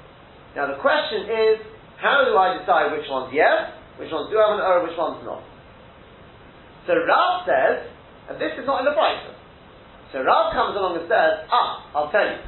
Now 0.56 0.68
the 0.68 0.80
question 0.80 1.28
is, 1.28 1.60
how 1.98 2.24
do 2.26 2.38
I 2.38 2.58
decide 2.60 2.92
which 2.92 3.10
ones 3.10 3.34
yes, 3.34 3.74
which 3.98 4.12
ones 4.12 4.30
do 4.32 4.38
I 4.40 4.48
have 4.48 4.60
an 4.60 4.64
error, 4.64 4.84
which 4.88 4.98
ones 4.98 5.26
not? 5.26 5.44
So 6.86 6.94
Rav 6.96 7.46
says, 7.46 7.90
and 8.30 8.40
this 8.40 8.54
is 8.58 8.66
not 8.66 8.80
in 8.80 8.86
the 8.86 8.96
Bible. 8.96 9.36
So 10.14 10.24
Rav 10.24 10.54
comes 10.54 10.78
along 10.78 10.98
and 10.98 11.10
says, 11.10 11.50
ah, 11.52 11.84
I'll 11.96 12.12
tell 12.12 12.24
you. 12.24 12.40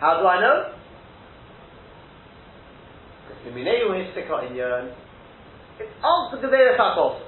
How 0.00 0.18
do 0.20 0.26
I 0.26 0.40
know? 0.40 0.75
Mineu 3.50 3.92
Histika 3.94 4.48
in 4.48 4.56
Yern, 4.56 4.94
it's 5.78 5.92
answered 6.00 6.42
to 6.42 6.48
their 6.50 6.80
also. 6.80 7.22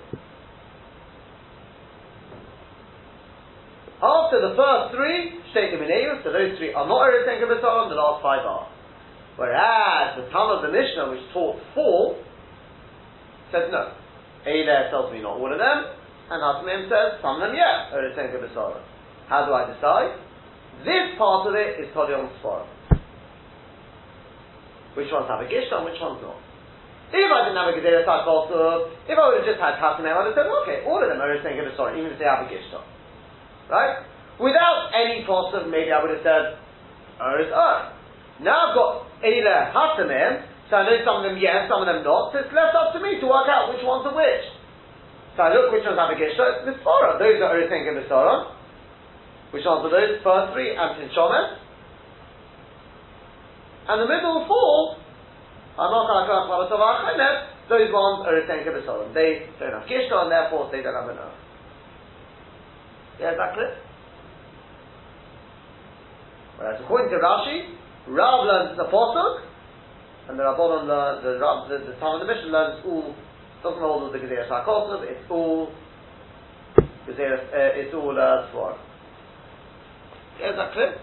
After 3.98 4.38
the 4.38 4.54
first 4.54 4.94
three, 4.94 5.42
Shteitim 5.50 5.82
and 5.82 6.22
so 6.22 6.30
those 6.30 6.56
three 6.56 6.72
are 6.72 6.86
not 6.86 7.02
Eretz 7.02 7.26
Enka 7.26 7.50
the 7.50 7.98
last 7.98 8.22
five 8.22 8.46
are. 8.46 8.70
Whereas 9.36 10.14
the 10.16 10.30
Tam 10.30 10.54
of 10.54 10.62
the 10.62 10.70
Mishnah, 10.70 11.10
which 11.10 11.26
taught 11.34 11.58
four, 11.74 12.14
says 13.50 13.70
no. 13.74 13.90
Eiler 14.46 14.90
tells 14.90 15.12
me 15.12 15.20
not 15.20 15.38
all 15.38 15.50
of 15.50 15.58
them, 15.58 15.78
and 16.30 16.38
Hatmim 16.38 16.86
says 16.86 17.18
some 17.20 17.42
of 17.42 17.48
them, 17.48 17.58
yeah, 17.58 17.90
Eretz 17.90 18.14
Enka 18.14 18.38
How 19.28 19.46
do 19.46 19.52
I 19.52 19.66
decide? 19.66 20.14
This 20.86 21.18
part 21.18 21.48
of 21.48 21.54
it 21.54 21.82
is 21.82 21.90
Tolion 21.90 22.30
Sforim. 22.38 22.77
Which 24.98 25.14
ones 25.14 25.30
have 25.30 25.38
a 25.38 25.46
Gishta 25.46 25.78
and 25.78 25.86
which 25.86 26.02
ones 26.02 26.18
not? 26.18 26.42
If 27.14 27.30
I 27.30 27.46
didn't 27.46 27.54
have 27.54 27.70
a 27.70 27.76
Gedera 27.78 28.02
also, 28.26 28.90
if 29.06 29.14
I 29.14 29.22
would 29.30 29.38
have 29.40 29.46
just 29.46 29.62
had 29.62 29.78
Hatmim, 29.78 30.10
I 30.10 30.18
would 30.18 30.34
have 30.34 30.36
said, 30.36 30.50
okay, 30.50 30.82
all 30.82 30.98
of 30.98 31.06
them 31.06 31.22
are 31.22 31.30
Eretz 31.30 31.46
Enka 31.46 31.70
even 31.94 32.10
if 32.10 32.18
they 32.18 32.26
have 32.26 32.42
a 32.42 32.50
Gishta. 32.50 32.82
Right? 33.70 34.02
Without 34.42 34.90
any 34.90 35.22
possible, 35.22 35.70
maybe 35.70 35.94
I 35.94 36.02
would 36.02 36.10
have 36.18 36.26
said, 36.26 36.58
Er 37.22 37.38
is 37.38 37.46
Er. 37.46 37.94
Now 38.42 38.58
I've 38.58 38.74
got 38.74 38.90
Eila 39.22 39.70
Hatamim, 39.70 40.50
so 40.66 40.82
I 40.82 40.90
know 40.90 40.98
some 41.06 41.22
of 41.22 41.24
them 41.30 41.38
yes, 41.38 41.70
some 41.70 41.78
of 41.78 41.86
them 41.86 42.02
not, 42.02 42.34
so 42.34 42.42
it's 42.42 42.50
left 42.50 42.74
up 42.74 42.90
to 42.90 42.98
me 42.98 43.22
to 43.22 43.26
work 43.30 43.46
out 43.46 43.70
which 43.70 43.86
ones 43.86 44.02
are 44.02 44.18
which. 44.18 44.50
So 45.38 45.46
I 45.46 45.54
look 45.54 45.70
which 45.70 45.86
ones 45.86 45.94
have 45.94 46.10
a 46.10 46.18
Gisha, 46.18 46.42
it's 46.58 46.62
Mitzvara. 46.66 47.22
Those 47.22 47.38
are 47.38 47.54
Eretz 47.54 47.70
and 47.70 48.02
Mitzvara. 48.02 48.50
Which 49.54 49.62
ones 49.62 49.86
are 49.86 49.94
those? 49.94 50.18
First 50.26 50.58
three, 50.58 50.74
and 50.74 50.90
Tinshomet. 50.98 51.67
And 53.88 54.02
the 54.02 54.06
middle 54.06 54.44
four, 54.46 55.00
those 57.68 57.92
ones 57.92 58.26
are 58.26 58.32
Eretz 58.32 58.50
and 58.50 59.14
They 59.14 59.46
don't 59.60 59.72
have 59.72 59.88
Gisha, 59.88 60.22
and 60.22 60.32
therefore 60.32 60.68
they 60.72 60.82
don't 60.82 60.94
have 60.94 61.08
Earth. 61.08 61.32
Yeah, 63.20 63.32
is 63.32 63.38
that 63.38 63.54
clear? 63.54 63.76
Whereas 66.56 66.80
according 66.82 67.10
to 67.10 67.18
Rashi, 67.18 67.74
Rav 68.08 68.46
learns 68.46 68.76
the 68.76 68.84
Pasuk, 68.84 69.42
and 70.28 70.38
the 70.38 70.42
Rabbanon 70.42 70.86
learn, 70.86 71.22
the, 71.22 71.38
the, 71.38 71.78
the, 71.78 71.92
the 71.92 72.06
of 72.06 72.20
the 72.20 72.26
mission 72.26 72.50
learns 72.50 72.84
all, 72.84 73.14
doesn't 73.62 73.80
hold 73.80 74.12
with 74.12 74.20
the 74.20 74.26
Gezerah 74.26 74.48
Shakosov, 74.48 75.02
it's 75.02 75.30
all, 75.30 75.68
Gezerah, 77.06 77.40
uh, 77.52 77.78
it's 77.78 77.94
all, 77.94 78.10
uh, 78.18 78.50
Svar. 78.52 78.76
Yeah, 80.40 80.50
is 80.50 80.56
that 80.56 80.72
clear? 80.72 80.94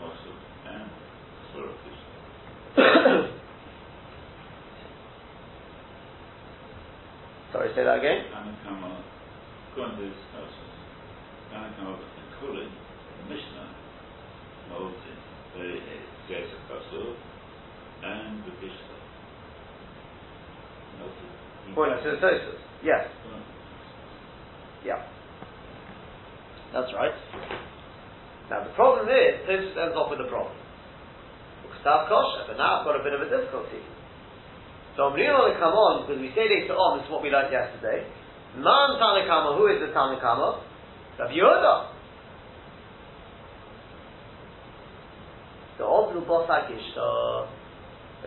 both 0.00 0.18
Sorry, 7.52 7.70
say 7.74 7.82
that 7.82 7.98
again. 7.98 8.24
Anakama, 8.36 9.02
according 9.72 9.96
to 9.96 10.04
this 10.04 10.20
process, 10.32 10.72
Anakama 11.52 11.98
including 12.28 12.70
Mishnah, 13.28 13.68
Moses, 14.70 15.20
the 15.56 15.80
Gesa 16.28 16.58
Kasur, 16.68 17.16
and 18.04 18.44
the 18.44 18.52
Bishla. 18.60 18.96
According 21.70 22.04
to 22.04 22.10
the 22.10 22.16
Tosus, 22.16 22.60
yes. 22.84 23.08
Yeah. 24.84 25.06
That's 26.72 26.92
right. 26.94 27.14
Now 28.50 28.64
the 28.64 28.70
problem 28.74 29.08
is, 29.08 29.48
Tosus 29.48 29.76
ends 29.76 29.96
off 29.96 30.10
with 30.10 30.20
a 30.20 30.28
problem. 30.28 30.54
Stav 31.82 32.08
kosher, 32.08 32.42
but 32.48 32.58
now 32.58 32.80
I've 32.80 32.84
got 32.84 32.98
a 32.98 33.04
bit 33.04 33.14
of 33.14 33.22
a 33.22 33.30
difficulty. 33.30 33.78
So 35.18 35.24
Amrin 35.24 35.34
on 35.34 35.50
the 35.50 35.58
come 35.58 35.74
on, 35.74 36.06
because 36.06 36.22
we 36.22 36.30
say 36.30 36.46
later 36.46 36.78
on, 36.78 37.02
this 37.02 37.06
is 37.06 37.10
what 37.10 37.26
we 37.26 37.30
learned 37.30 37.50
yesterday. 37.50 38.06
Man 38.54 39.02
Tanakama, 39.02 39.58
who 39.58 39.66
is 39.66 39.82
the 39.82 39.90
Tanakama? 39.90 40.62
Rav 41.18 41.30
Yehuda. 41.34 41.74
The 45.78 45.84
Odlu 45.84 46.22
Bosa 46.22 46.70
Gishta. 46.70 47.50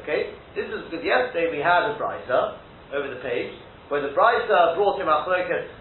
Okay? 0.03 0.35
This 0.51 0.67
is 0.67 0.83
because 0.91 0.99
yesterday 0.99 1.47
we 1.55 1.63
had 1.63 1.87
a 1.87 1.95
Brisa 1.95 2.59
over 2.91 3.07
the 3.07 3.23
page, 3.23 3.55
where 3.87 4.03
the 4.03 4.11
Brisa 4.11 4.75
brought 4.75 4.99
him 4.99 5.07
Achlokas, 5.07 5.71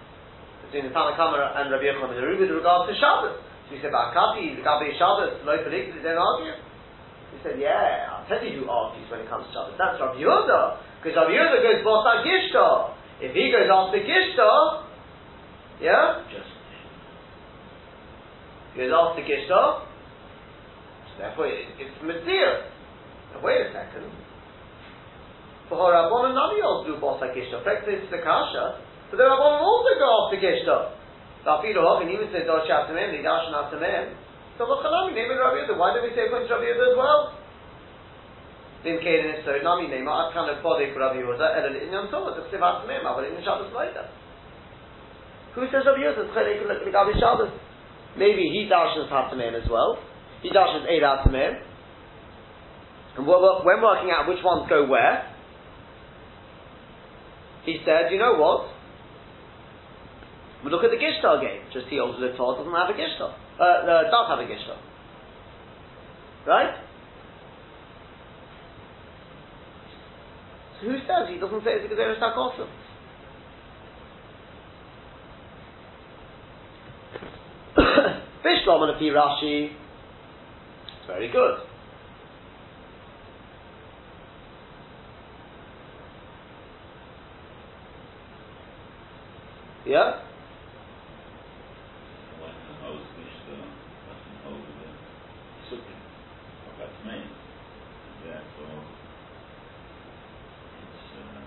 between 0.70 0.86
the 0.86 0.94
Tanakama 0.94 1.58
and 1.58 1.74
Rabbi 1.74 1.90
Yochanan 1.90 2.14
ben 2.14 2.38
with 2.38 2.54
regard 2.54 2.86
to 2.86 2.94
Shabbos. 2.94 3.34
So 3.66 3.74
we 3.74 3.82
said, 3.82 3.90
Ba'akapi, 3.90 4.54
the 4.54 4.62
Gabi 4.62 4.94
Shabbos, 4.94 5.42
Lo 5.42 5.58
Pelik, 5.58 5.90
they 5.90 6.14
don't 6.14 6.22
argue. 6.22 6.54
He 7.34 7.38
said, 7.42 7.58
yeah, 7.58 8.14
I'll 8.14 8.26
tell 8.30 8.42
you 8.42 8.62
who 8.62 8.70
argues 8.70 9.10
when 9.10 9.26
it 9.26 9.28
comes 9.30 9.50
to 9.50 9.52
Shabbos. 9.54 9.74
That's 9.74 9.98
Rabbi 9.98 10.22
Yehuda. 10.22 10.89
Because 11.00 11.16
Rabbi 11.16 11.32
Yehuda 11.32 11.64
goes 11.64 11.80
Bosa 11.80 12.20
Gishta. 12.20 12.92
If 13.24 13.32
he 13.32 13.48
goes 13.48 13.68
after 13.72 14.04
Gishta, 14.04 14.84
yeah? 15.80 16.20
Just. 16.28 16.52
He 18.76 18.84
goes 18.84 18.92
after 18.92 19.24
Gishta, 19.24 19.88
therefore 21.16 21.48
it, 21.48 21.72
it's 21.80 21.96
Mitzvah. 22.04 22.68
Now 23.32 23.40
wait 23.40 23.64
a 23.64 23.72
second. 23.72 24.12
For 25.72 25.88
Rabbanon, 25.88 26.36
none 26.36 26.52
of 26.52 26.58
y'all 26.60 26.84
do 26.84 27.00
Bosa 27.00 27.32
Gishta. 27.32 27.64
Effectively, 27.64 28.04
it's 28.04 28.12
the 28.12 28.20
Kasha. 28.20 28.84
But 29.08 29.16
the 29.16 29.24
Rabbanon 29.24 29.64
also 29.64 29.96
go 29.96 30.08
after 30.28 30.36
Gishta. 30.36 31.00
Rafilu 31.48 31.80
Hok, 31.80 32.04
and 32.04 32.12
even 32.12 32.28
says 32.28 32.44
Dosh 32.44 32.68
Shatamim, 32.68 33.16
the 33.16 33.24
Darshan 33.24 33.56
Atamim. 33.56 34.12
So 34.60 34.68
what 34.68 34.84
Chanami, 34.84 35.16
name 35.16 35.32
Rabbi 35.32 35.64
Yehuda. 35.64 35.80
Why 35.80 35.96
do 35.96 36.04
we 36.04 36.12
say 36.12 36.28
to 36.28 36.36
Rabbi 36.36 36.68
Yehuda 36.68 36.92
as 36.92 36.96
well? 37.00 37.39
Dim 38.82 38.96
Kaden 39.04 39.36
is 39.36 39.44
so, 39.44 39.52
Nami 39.60 39.92
it, 39.92 40.00
At 40.00 40.32
kind 40.32 40.48
of 40.48 40.62
body 40.64 40.88
for 40.92 41.04
Rabbi 41.04 41.20
Tova, 41.20 42.32
the 42.32 42.48
Siv 42.48 42.64
Atamim, 42.64 43.04
but 43.04 43.24
in 43.28 43.36
Shabbos 43.44 43.68
later. 43.76 44.08
Who 45.54 45.68
says 45.68 45.84
Rabbi 45.84 46.00
Yehuda? 46.00 47.20
Shabbos. 47.20 47.52
Maybe 48.16 48.48
he 48.48 48.68
darshans 48.72 49.10
Hatamim 49.12 49.52
as 49.52 49.68
well. 49.68 49.98
He 50.42 50.48
darshans 50.48 50.88
Eid 50.88 51.02
Hatamim. 51.04 51.60
And 53.18 53.26
what, 53.26 53.66
when 53.66 53.82
working 53.82 54.10
out 54.10 54.28
which 54.28 54.42
ones 54.42 54.66
go 54.70 54.86
where, 54.86 55.28
he 57.64 57.78
said, 57.84 58.10
you 58.10 58.18
know 58.18 58.40
what? 58.40 58.72
We 60.64 60.70
look 60.70 60.84
at 60.84 60.90
the 60.90 60.96
Gishtar 60.96 61.40
game. 61.40 61.68
Just 61.72 61.86
he 61.88 61.96
the 61.96 62.32
Torah 62.36 62.56
doesn't 62.56 62.72
have 62.72 62.88
a 62.88 62.96
Gishtar. 62.96 63.34
Uh, 63.60 63.84
uh, 63.84 64.02
does 64.08 64.26
have 64.28 64.38
a 64.38 64.48
Gishtar. 64.48 64.78
Right? 66.46 66.74
Who 70.80 70.98
says 71.06 71.28
he 71.28 71.38
doesn't 71.38 71.64
say 71.64 71.70
it's 71.74 71.92
a 71.92 71.94
Gezeres 71.94 72.20
HaKosim? 72.20 72.68
Bishlam 78.44 78.82
and 78.82 78.90
a. 78.90 79.14
Rashi. 79.14 79.72
Very 81.06 81.30
good. 81.30 81.60
Yeah? 89.86 90.22
When 92.38 92.52
the 92.52 92.74
house 92.84 93.00
is 93.00 93.34
the, 93.48 93.56
that's 94.06 94.22
an 94.28 94.36
over 94.46 94.72
the 94.78 94.88
sukkah. 95.66 95.98
That's 96.78 96.98
me. 97.06 97.18
Therefore, 98.22 98.86
it's, 100.78 101.10
uh, 101.16 101.42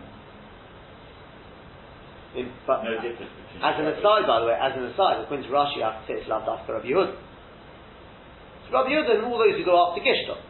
In, 2.35 2.51
but 2.65 2.83
no 2.83 2.95
difference 2.95 3.29
between. 3.29 3.61
as 3.61 3.75
an 3.77 3.87
aside, 3.93 4.25
by 4.25 4.39
the 4.41 4.47
way, 4.47 4.57
as 4.59 4.73
an 4.75 4.85
aside, 4.85 5.21
according 5.21 5.45
to 5.45 5.53
Rashi, 5.53 5.83
I 5.83 5.93
have 5.93 6.01
to 6.01 6.07
say 6.07 6.19
it's 6.19 6.27
Lav 6.27 6.41
Dafka 6.41 6.69
Rabbi 6.69 6.87
Yehuda. 6.87 7.13
It's 7.13 8.73
Rabbi 8.73 8.89
Yehuda 8.89 9.15
and 9.15 9.25
all 9.25 9.37
those 9.37 9.55
who 9.55 9.63
go 9.63 9.77
after 9.77 10.01
Gishtar. 10.01 10.41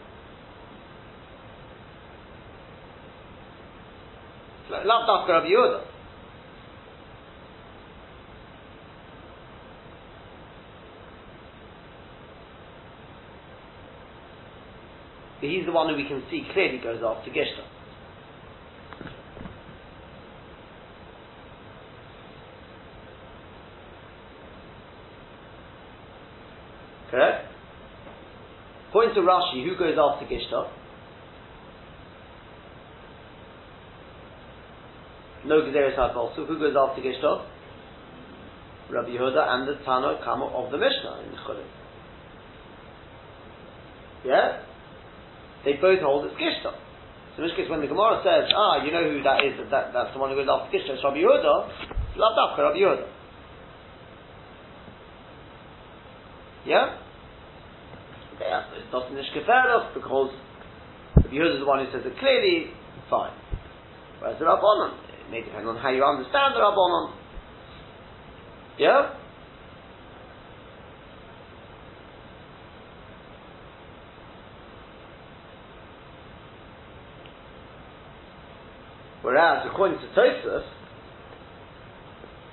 It's 4.64 4.72
after 4.72 5.34
Rabbi 5.34 5.48
Yehuda. 5.48 5.84
But 15.42 15.50
he's 15.50 15.66
the 15.66 15.74
one 15.74 15.90
who 15.90 15.98
we 15.98 16.08
can 16.08 16.24
see 16.32 16.48
clearly 16.54 16.78
goes 16.78 17.04
after 17.06 17.30
Gishtar. 17.30 17.68
Correct? 27.12 27.46
To 29.14 29.20
Rashi, 29.20 29.64
who 29.64 29.78
goes 29.78 29.96
after 29.96 30.26
Gishtar? 30.26 30.72
No 35.46 35.62
Gezeres 35.62 35.98
also. 36.16 36.46
Who 36.46 36.58
goes 36.58 36.74
after 36.76 37.02
Gishtar? 37.02 37.46
Rabbi 38.90 39.10
Yehuda 39.10 39.48
and 39.50 39.68
the 39.68 39.76
Tana 39.86 40.20
Kama 40.24 40.46
of 40.46 40.72
the 40.72 40.78
Mishnah 40.78 41.22
in 41.26 41.32
the 41.32 41.38
Chulin. 41.38 41.68
Yeah? 44.26 44.64
They 45.64 45.74
both 45.74 46.00
hold 46.00 46.26
it's 46.26 46.36
Gishtar. 46.36 46.74
So 47.36 47.44
in 47.44 47.44
which 47.44 47.56
case 47.56 47.70
when 47.70 47.82
the 47.82 47.88
Gemara 47.88 48.22
says, 48.24 48.52
ah, 48.56 48.84
you 48.84 48.92
know 48.92 49.04
who 49.04 49.22
that 49.22 49.46
is, 49.46 49.54
that, 49.70 49.94
that's 49.94 50.14
the 50.14 50.20
one 50.20 50.32
who 50.32 50.36
goes 50.38 50.48
after 50.50 50.76
Gishtar, 50.76 50.96
it's 50.96 51.04
Rabbi 51.04 51.18
Yehuda, 51.18 52.18
Lavdafka 52.18 52.58
Rabbi 52.58 52.78
Yehuda. 52.78 53.08
Yeah? 56.66 57.03
Not 58.94 59.10
in 59.10 59.16
the 59.16 59.24
Shkeferos 59.24 59.92
because 59.96 60.30
Rabbi 61.16 61.34
Yehuda 61.34 61.56
is 61.56 61.60
the 61.62 61.66
one 61.66 61.84
who 61.84 61.92
says 61.92 62.06
it 62.06 62.14
clearly, 62.20 62.70
fine. 63.10 63.34
Whereas 64.20 64.38
the 64.38 64.46
Rabbanon, 64.46 64.94
it 64.94 65.32
may 65.32 65.42
depend 65.42 65.68
on 65.68 65.78
how 65.78 65.90
you 65.90 66.06
understand 66.06 66.54
the 66.54 66.62
Rabbanon. 66.62 67.14
Yeah? 68.78 69.18
Whereas, 79.24 79.66
according 79.72 79.98
to 79.98 80.06
Tosfos, 80.14 80.70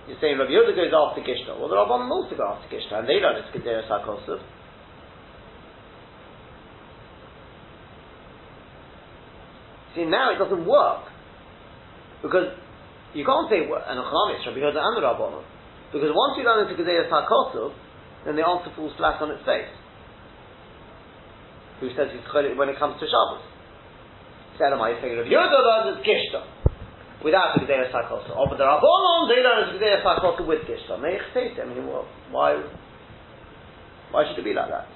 you're 0.09 0.17
saying 0.23 0.39
Rabbi 0.39 0.53
Yehuda 0.53 0.75
goes 0.75 0.89
after 0.97 1.21
Gishta. 1.21 1.61
Well, 1.61 1.69
the 1.69 1.77
Rabbanon 1.77 2.09
also 2.09 2.35
go 2.35 2.49
after 2.49 2.75
Gishta, 2.75 3.01
and 3.01 3.07
they 3.07 3.21
don't 3.21 3.37
it's 3.37 3.55
Gezeres 3.55 3.91
See, 9.95 10.05
now 10.05 10.31
it 10.35 10.39
doesn't 10.39 10.67
work. 10.67 11.11
Because 12.23 12.55
you 13.15 13.25
can't 13.25 13.51
say, 13.51 13.67
and 13.67 13.99
Achamis, 13.99 14.47
Rabbi 14.47 14.61
Yehuda 14.61 14.79
and 14.79 14.95
the 14.97 15.03
Rabbanon. 15.03 15.43
Because 15.93 16.15
once 16.15 16.39
you 16.39 16.45
learn 16.45 16.69
into 16.69 16.79
Gezeres 16.79 17.11
HaKosov, 17.11 17.75
then 18.25 18.37
the 18.37 18.47
answer 18.47 18.71
falls 18.77 18.93
flat 18.97 19.21
on 19.21 19.33
its 19.33 19.43
face. 19.43 19.73
Who 21.81 21.89
says 21.97 22.13
he's 22.13 22.23
cholik 22.31 22.57
when 22.57 22.69
it 22.69 22.79
comes 22.79 23.01
to 23.01 23.07
Shabbos? 23.09 23.43
Said, 24.59 24.71
am 24.71 24.83
I 24.83 24.95
saying 25.01 25.17
Rabbi 25.17 25.33
Yehuda 25.33 25.59
learns 25.59 25.99
it's 25.99 26.07
Gishta 26.07 26.45
without 27.25 27.59
the 27.59 27.67
Gezeres 27.67 27.91
HaKosov? 27.91 28.37
But 28.47 28.59
the 28.59 28.69
Rabbanon, 28.69 29.27
they 29.27 29.43
learn 29.43 29.67
it's 29.67 29.75
Gezeres 29.75 30.05
HaKosov 30.07 30.47
with 30.47 30.63
Gishta. 30.69 31.01
Meich 31.01 31.35
I 31.35 31.65
mean, 31.67 31.89
why, 32.31 32.63
why 34.13 34.29
should 34.29 34.39
it 34.39 34.45
be 34.45 34.55
like 34.55 34.71
that? 34.71 34.87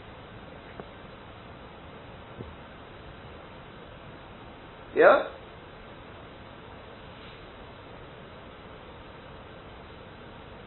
Yeah? 4.97 5.25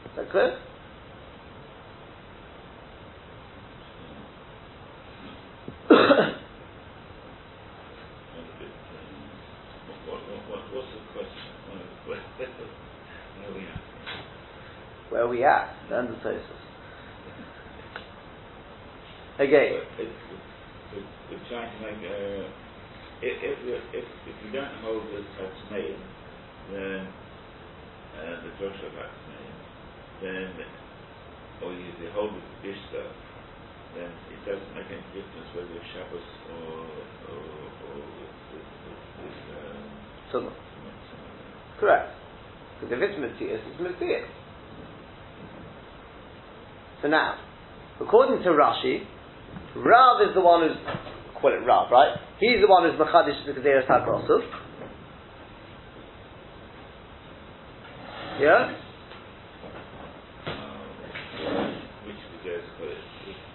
Is 0.05 0.11
that 0.17 0.31
clear? 0.31 0.59
Where, 15.09 15.27
we 15.27 15.43
at? 15.43 15.75
Learn 15.89 16.07
the 16.07 16.17
Tosfos. 16.17 16.41
Again, 19.39 19.81
But 19.97 20.05
it's, 20.05 20.11
we're, 20.93 21.03
we're 21.31 21.49
trying 21.49 21.71
to 21.71 21.85
make 21.85 22.11
a, 22.11 22.49
if, 23.21 23.35
if, 23.43 23.57
you- 23.65 23.87
if, 23.93 24.05
if 24.25 24.35
you 24.45 24.51
don't 24.51 24.75
hold 24.83 25.03
the 25.09 25.21
Tatsmeim, 25.37 25.97
then, 26.71 27.07
uh, 28.17 28.35
the 28.43 28.51
Joshua 28.59 28.89
Tatsmeim, 28.93 29.55
then, 30.21 30.53
or 31.63 31.73
you 31.73 31.91
the 31.99 32.11
hold 32.13 32.31
the 32.35 32.67
Bishta, 32.67 33.03
then 33.95 34.11
it 34.29 34.41
doesn't 34.45 34.73
make 34.75 34.85
any 34.91 35.01
difference 35.13 35.49
whether 35.55 35.73
it's 35.73 35.89
Shabbos 35.93 36.27
or, 36.53 36.85
or, 37.33 37.41
or 37.89 37.97
with, 37.97 38.67
with 39.21 39.37
um, 39.57 39.89
Sunnah. 40.31 40.53
Correct. 41.79 42.13
Because 42.79 42.97
if 42.97 43.09
it's 43.09 43.19
Matthias, 43.19 43.61
it's 43.71 43.81
Matthias. 43.81 44.29
So 47.01 47.07
now, 47.07 47.37
according 48.01 48.43
to 48.43 48.49
Rashi, 48.49 49.05
Rav 49.75 50.21
is 50.27 50.33
the 50.33 50.41
one 50.41 50.67
who's, 50.67 50.77
call 51.41 51.53
it 51.53 51.65
Rav, 51.65 51.91
right? 51.91 52.17
He's 52.39 52.61
the 52.61 52.67
one 52.67 52.89
who's 52.89 52.99
mechadish 52.99 53.45
the 53.45 53.53
Gezeres 53.53 53.87
HaKosov. 53.87 54.41
Yeah? 58.39 58.73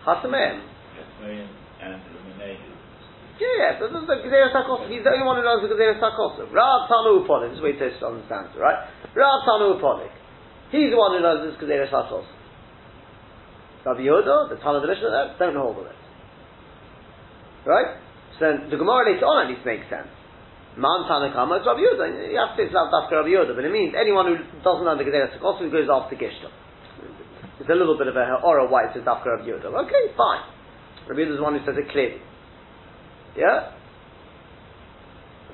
Hasameim. 0.07 0.63
Hasameim 0.99 1.49
and 1.83 2.03
Ruminated. 2.11 2.73
Yeah, 3.39 3.49
yeah, 3.59 3.73
but 3.79 3.93
the 3.93 4.17
Gezeres 4.27 4.55
HaKosov, 4.55 4.91
he's 4.91 5.05
the 5.05 5.11
only 5.11 5.27
one 5.27 5.37
who 5.37 5.43
knows 5.43 5.63
the 5.63 5.75
Gezeres 5.75 6.03
HaKosov. 6.03 6.53
Rav 6.53 6.91
Tanu 6.91 7.27
Upolik, 7.27 7.51
this 7.51 7.59
is 7.59 7.63
what 7.63 7.73
he 7.73 7.79
says 7.79 8.03
on 8.03 8.19
the 8.19 8.61
right? 8.61 8.89
Rav 9.15 9.47
Tanu 9.47 9.79
Upolik. 9.79 10.11
He's 10.71 10.91
the 10.91 10.97
one 10.99 11.17
who 11.17 11.23
knows 11.23 11.47
this 11.47 11.61
Gezeres 11.63 11.91
HaKosov. 11.91 12.27
Rabbi 13.87 14.01
Yehuda, 14.01 14.51
the 14.51 14.57
Tanu 14.57 14.77
of 14.77 14.83
the 14.83 14.89
Mishnah, 14.89 15.37
don't 15.39 15.57
hold 15.57 15.77
on 15.79 15.87
it. 15.87 16.02
Right? 17.67 17.99
So 18.39 18.47
then 18.47 18.71
the 18.71 18.77
Gemara 18.77 19.13
later 19.13 19.27
on 19.27 19.47
at 19.47 19.49
least 19.51 19.65
makes 19.67 19.87
sense. 19.87 20.11
Man 20.75 21.05
Tanakama 21.05 21.61
is 21.61 21.67
Rabbi 21.69 21.85
Yehuda. 21.85 22.33
You 22.33 22.39
have 22.41 22.57
to 22.57 22.65
say 22.65 22.65
it's 22.67 22.73
not 22.73 22.89
Dafka 22.89 23.21
Rabbi 23.21 23.29
Yehuda, 23.29 23.53
but 23.55 23.65
it 23.65 23.73
means 23.73 23.93
anyone 23.93 24.27
who 24.27 24.41
doesn't 24.65 24.85
know 24.89 24.97
the 24.97 25.05
Gezeres 25.05 25.37
HaKosav 25.37 25.69
goes 25.69 25.89
after 25.93 26.17
Gishta. 26.17 26.49
It's 27.61 27.69
a 27.69 27.77
little 27.77 27.99
bit 27.99 28.09
of 28.09 28.17
a 28.17 28.41
or 28.43 28.67
why 28.67 28.89
white 28.89 28.95
to 28.97 29.01
Dafka 29.05 29.37
Rabbi 29.37 29.53
Yehuda. 29.53 29.69
Okay, 29.87 30.17
fine. 30.17 30.43
Rabbi 31.07 31.21
Yehuda 31.21 31.33
is 31.33 31.39
the 31.39 31.45
one 31.45 31.59
who 31.59 31.63
says 31.69 31.77
it 31.77 31.93
clearly. 31.93 32.25
Yeah? 33.37 33.77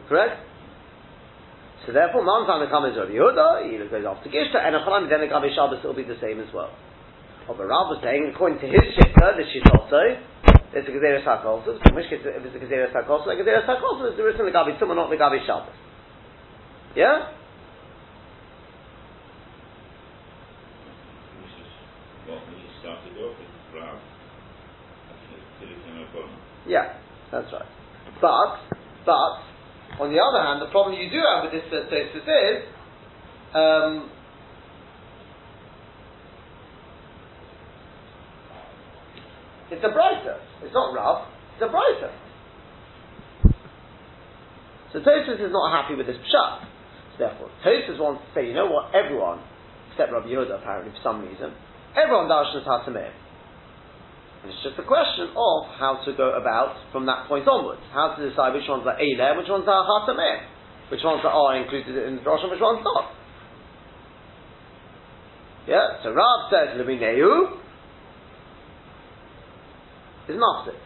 Correct? 0.08 0.38
So 1.84 1.92
therefore, 1.92 2.22
Man 2.22 2.46
Tanakama 2.46 2.92
is 2.92 2.96
Rabbi 2.96 3.18
Yehuda, 3.18 3.66
he 3.66 3.76
goes 3.90 4.06
after 4.06 4.30
Gishta, 4.30 4.62
and 4.62 4.76
a 4.76 4.80
Chalam, 4.86 5.10
then 5.10 5.20
the 5.20 5.26
Gabi 5.26 5.50
Shabbos 5.54 5.82
will 5.82 5.98
be 5.98 6.04
the 6.04 6.18
same 6.22 6.38
as 6.38 6.48
well. 6.54 6.70
Oh, 7.48 7.56
but 7.56 7.64
Rav 7.64 7.88
was 7.88 8.00
saying, 8.04 8.30
according 8.34 8.60
to 8.60 8.68
his 8.68 8.84
shikha, 8.92 9.40
the 9.40 9.48
shitoso, 9.48 10.20
it's 10.78 10.88
a 10.88 10.92
Gezeres 10.92 11.24
HaKosos. 11.24 11.82
In 11.88 11.94
which 11.94 12.08
case, 12.08 12.20
if 12.22 12.44
it's 12.44 12.54
a 12.54 12.58
Gezeres 12.58 12.94
HaKosos, 12.94 13.26
like 13.26 13.38
Gezeres 13.38 13.66
HaKosos, 13.66 14.16
there 14.16 14.28
isn't 14.30 14.44
the 14.44 14.52
Gabi 14.52 14.78
Tumah, 14.78 14.94
not 14.94 15.10
the 15.10 15.16
Gabi 15.16 15.44
Shabbos. 15.44 15.74
Yeah? 16.94 17.34
Yeah, 26.66 27.00
that's 27.32 27.52
right. 27.52 27.66
But, 28.20 28.60
but, 29.06 29.40
on 30.00 30.12
the 30.12 30.20
other 30.20 30.42
hand, 30.42 30.60
the 30.60 30.70
problem 30.70 31.00
you 31.00 31.08
do 31.10 31.20
have 31.24 31.44
with 31.44 31.52
this 31.52 31.64
uh, 31.72 31.88
is, 31.88 32.64
um, 33.54 34.10
It's 39.70 39.84
a 39.84 39.92
Braisa. 39.92 40.40
It's 40.64 40.74
not 40.74 40.94
Rav. 40.94 41.28
It's 41.54 41.62
a 41.62 41.68
Braisa. 41.68 42.10
So 44.92 45.00
Tosfos 45.00 45.36
is 45.36 45.52
not 45.52 45.68
happy 45.68 45.94
with 45.94 46.06
this 46.06 46.16
pshat. 46.16 46.64
So 47.12 47.28
therefore, 47.28 47.50
Tosfos 47.60 48.00
wants 48.00 48.24
to 48.24 48.28
say, 48.32 48.48
you 48.48 48.54
know 48.54 48.72
what? 48.72 48.94
Everyone, 48.96 49.44
except 49.92 50.12
Rabbi 50.12 50.32
Yehuda 50.32 50.64
apparently 50.64 50.96
for 50.96 51.02
some 51.04 51.20
reason, 51.20 51.52
everyone 51.92 52.28
darshans 52.28 52.64
hatameh. 52.64 53.12
And 54.40 54.54
it's 54.54 54.62
just 54.62 54.78
a 54.78 54.86
question 54.86 55.34
of 55.36 55.58
how 55.76 56.00
to 56.06 56.14
go 56.16 56.32
about 56.38 56.78
from 56.92 57.04
that 57.04 57.28
point 57.28 57.44
onwards. 57.44 57.82
How 57.92 58.14
to 58.16 58.20
decide 58.22 58.54
which 58.54 58.68
ones 58.68 58.86
are 58.86 58.96
Eileh, 58.96 59.36
which 59.36 59.50
ones 59.50 59.68
are 59.68 59.84
hatameh, 59.84 60.88
which 60.88 61.04
ones 61.04 61.20
are 61.26 61.56
included 61.58 61.92
in 62.08 62.16
the 62.16 62.22
drasha, 62.22 62.48
which 62.48 62.62
ones 62.62 62.80
not. 62.80 63.12
Yeah. 65.68 66.00
So 66.00 66.16
Rav 66.16 66.48
says 66.48 66.80
Lemineu 66.80 67.67
is 70.28 70.36
mafsik. 70.36 70.76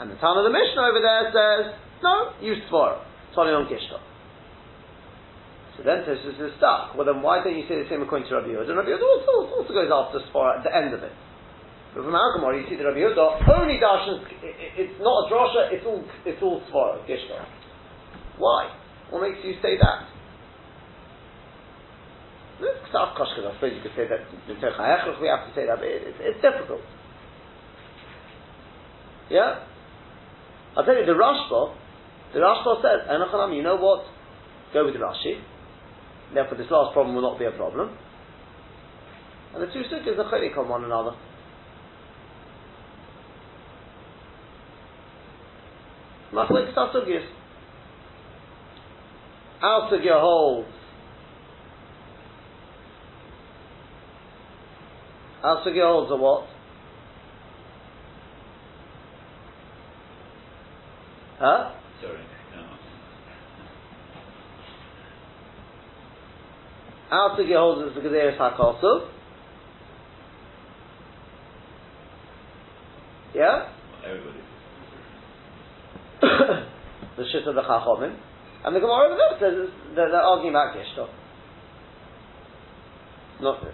And 0.00 0.10
the 0.10 0.16
town 0.16 0.40
of 0.40 0.44
the 0.44 0.54
Mishnah 0.54 0.80
over 0.80 1.00
there 1.04 1.28
says, 1.28 1.76
no, 2.02 2.32
use 2.40 2.64
Tvora. 2.72 3.04
Tony 3.34 3.52
on 3.52 3.68
Kishta. 3.68 4.00
So 5.76 5.84
then 5.84 6.02
Tosfos 6.08 6.40
is 6.40 6.52
stuck. 6.56 6.96
Well 6.96 7.04
then 7.04 7.20
why 7.20 7.44
don't 7.44 7.56
you 7.56 7.68
say 7.68 7.76
the 7.76 7.88
same 7.88 8.02
according 8.02 8.28
to 8.28 8.36
Rabbi 8.36 8.48
Yehuda? 8.48 8.72
Rabbi 8.72 8.90
Yehuda 8.90 9.04
also, 9.04 9.60
also 9.60 9.72
goes 9.72 9.92
after 9.92 10.24
Spora 10.32 10.58
at 10.58 10.64
the 10.64 10.72
end 10.72 10.96
of 10.96 11.04
it. 11.04 11.12
But 11.94 12.04
from 12.04 12.14
our 12.14 12.56
you 12.56 12.64
see 12.68 12.76
that 12.76 12.84
Rabbi 12.88 13.04
Yehuda 13.04 13.44
only 13.60 13.76
dashes, 13.76 14.24
it's 14.80 14.96
not 15.00 15.28
a 15.28 15.32
drasha, 15.32 15.62
it's 15.76 15.84
all, 15.84 16.04
it's 16.24 16.42
all 16.42 16.62
Svara, 16.72 17.04
Gishta. 17.04 17.44
Why? 18.38 18.72
What 19.10 19.22
makes 19.22 19.44
you 19.44 19.54
say 19.60 19.76
that? 19.76 20.08
I 22.60 23.52
suppose 23.54 23.72
you 23.72 23.82
could 23.82 23.96
say 23.96 24.08
that 24.08 24.20
we 24.48 25.28
have 25.28 25.48
to 25.48 25.52
say 25.54 25.64
that, 25.66 25.76
but 25.80 25.88
it's, 25.88 26.18
it's 26.20 26.40
difficult. 26.40 26.80
Yeah? 29.30 29.64
I'll 30.76 30.84
tell 30.84 30.96
you, 30.96 31.06
the 31.06 31.12
Rashba, 31.12 31.74
the 32.34 32.40
Rashba 32.40 32.82
says, 32.82 33.08
Enochanam, 33.08 33.56
you 33.56 33.62
know 33.62 33.76
what? 33.76 34.04
Go 34.72 34.84
with 34.84 34.94
the 34.94 35.00
Rashi. 35.00 35.40
Therefore, 36.34 36.58
this 36.58 36.70
last 36.70 36.92
problem 36.92 37.14
will 37.14 37.22
not 37.22 37.38
be 37.38 37.44
a 37.44 37.50
problem. 37.50 37.96
And 39.54 39.62
the 39.62 39.66
two 39.66 39.82
sukkahs 39.82 40.18
are 40.18 40.30
chaylik 40.30 40.56
on 40.56 40.68
one 40.68 40.84
another. 40.84 41.16
Machlik 46.32 46.72
Sasugis. 46.74 47.26
Our 49.62 49.90
sugya 49.90 50.20
holds. 50.20 50.68
Our 55.42 55.64
sugya 55.64 55.84
holds 55.84 56.12
a 56.12 56.16
what? 56.16 56.46
Huh? 61.40 61.72
Sorry, 62.02 62.20
no. 62.54 62.62
Our 67.16 67.38
Sugya 67.38 67.56
holds 67.56 67.88
is 67.88 67.94
the 67.94 68.06
Gezeres 68.06 68.36
HaKosov. 68.38 69.08
Yeah? 73.34 73.72
Everybody. 74.06 74.38
the 77.16 77.24
shit 77.32 77.48
of 77.48 77.54
the 77.54 77.62
Chachomim. 77.62 78.18
And 78.62 78.76
the 78.76 78.80
Gemara 78.80 79.06
over 79.06 79.16
there 79.16 79.40
says 79.40 79.70
they're, 79.96 80.10
they're 80.10 80.20
arguing 80.20 80.52
about 80.52 80.76
Gishto. 80.76 81.08
Not, 83.40 83.64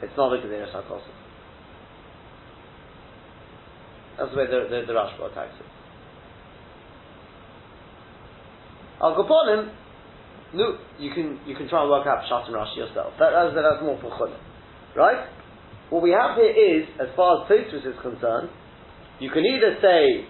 it's 0.00 0.16
not 0.16 0.28
the 0.30 0.36
Gezeres 0.36 0.72
HaKosov. 0.72 1.02
That's 4.16 4.30
the 4.30 4.36
way 4.36 4.46
the, 4.46 4.68
the, 4.70 4.86
the 4.86 4.92
Rashba 4.92 5.32
attacks 5.32 5.54
it. 5.58 5.71
Al 9.02 9.18
Kaponim, 9.18 9.74
no, 10.54 10.78
you 10.98 11.10
can 11.12 11.40
you 11.46 11.56
can 11.56 11.68
try 11.68 11.82
and 11.82 11.90
work 11.90 12.06
out 12.06 12.22
Pshat 12.30 12.46
and 12.46 12.54
Rashi 12.54 12.76
yourself. 12.76 13.14
That, 13.18 13.32
that's, 13.34 13.54
that's 13.54 13.82
more 13.82 13.98
for 14.00 14.12
Chulin. 14.14 14.38
Right? 14.94 15.26
What 15.90 16.02
we 16.02 16.10
have 16.10 16.36
here 16.36 16.48
is, 16.48 16.88
as 17.00 17.08
far 17.16 17.44
as 17.44 17.50
Tosfos 17.52 17.84
is 17.84 17.96
concerned, 18.00 18.48
you 19.20 19.28
can 19.28 19.44
either 19.44 19.76
say, 19.80 20.24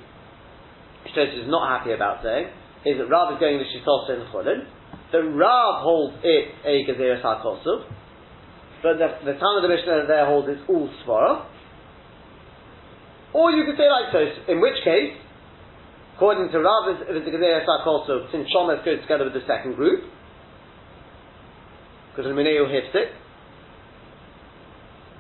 Tosfos 1.07 1.45
is 1.45 1.47
not 1.47 1.71
happy 1.79 1.93
about 1.93 2.23
saying, 2.23 2.51
is 2.87 2.99
that 2.99 3.07
Rav 3.07 3.35
is 3.35 3.39
going 3.39 3.59
to 3.59 3.67
Shitos 3.71 4.11
in 4.11 4.27
Chulin, 4.35 4.67
that 5.13 5.23
Rav 5.23 5.83
holds 5.83 6.19
it 6.25 6.51
a 6.67 6.83
Gezeres 6.83 7.23
HaKosov, 7.23 7.87
but 8.83 8.99
the, 8.99 9.07
the 9.23 9.39
time 9.39 9.55
of 9.55 9.63
the 9.63 9.71
Mishnah 9.71 10.07
there 10.09 10.27
holds 10.27 10.49
it's 10.51 10.63
all 10.69 10.91
Svara. 11.07 11.47
Or 13.33 13.53
you 13.53 13.65
could 13.65 13.77
say 13.79 13.87
like 13.87 14.11
Tosfos, 14.11 14.49
in 14.49 14.61
which 14.61 14.83
case, 14.83 15.15
According 16.23 16.55
to 16.55 16.63
Rav, 16.63 17.03
if 17.03 17.19
it's 17.19 17.27
a 17.27 17.35
Gezerah 17.35 17.67
Sak 17.67 17.83
also, 17.83 18.31
since 18.31 18.47
Shomer 18.55 18.79
goes 18.87 19.03
together 19.03 19.27
with 19.27 19.35
the 19.35 19.43
second 19.43 19.75
group, 19.75 20.07
because 22.15 22.31
of 22.31 22.37
Mineu 22.39 22.63
Hifsik. 22.71 23.11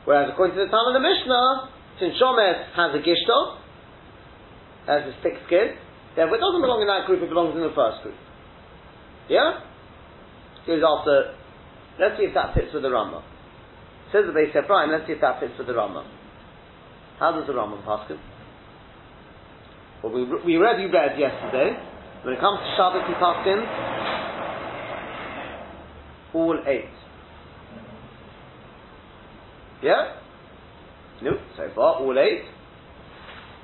Whereas 0.04 0.30
according 0.30 0.54
to 0.54 0.62
the 0.62 0.70
time 0.70 0.86
of 0.86 0.94
the 0.94 1.02
Mishnah, 1.02 1.74
since 1.98 2.14
Shomer 2.22 2.54
has 2.78 2.94
a 2.94 3.02
Gishto, 3.02 3.58
has 4.86 5.02
a 5.10 5.14
thick 5.26 5.42
skin, 5.50 5.74
therefore 6.14 6.38
it 6.38 6.42
doesn't 6.46 6.62
belong 6.62 6.86
in 6.86 6.86
that 6.86 7.10
group, 7.10 7.18
it 7.18 7.34
belongs 7.34 7.58
in 7.58 7.66
the 7.66 7.74
first 7.74 8.06
group. 8.06 8.14
Yeah? 9.26 9.58
Goes 10.70 10.86
after, 10.86 11.34
let's 11.98 12.14
see 12.14 12.30
if 12.30 12.34
that 12.38 12.54
fits 12.54 12.70
with 12.70 12.86
the 12.86 12.94
Rambam. 12.94 13.26
Says 14.14 14.22
the 14.30 14.32
base 14.32 14.54
Ephraim, 14.54 14.94
let's 14.94 15.10
see 15.10 15.18
if 15.18 15.20
that 15.20 15.42
fits 15.42 15.58
with 15.58 15.66
the 15.66 15.74
Rambam. 15.74 16.06
How 17.18 17.34
does 17.34 17.50
the 17.50 17.58
Rambam 17.58 17.82
pass 17.82 18.06
it? 18.06 18.22
Well, 20.02 20.12
we, 20.12 20.24
we 20.44 20.56
already 20.56 20.86
read 20.86 21.18
yesterday, 21.18 21.76
when 22.24 22.34
it 22.34 22.40
comes 22.40 22.58
to 22.58 22.74
Shabbos 22.76 23.02
and 23.06 23.16
Paskin, 23.16 23.60
all 26.34 26.58
eight. 26.66 26.90
Yeah? 29.82 30.16
No, 31.22 31.32
so 31.56 31.68
far, 31.74 31.94
all 31.96 32.18
eight. 32.18 32.42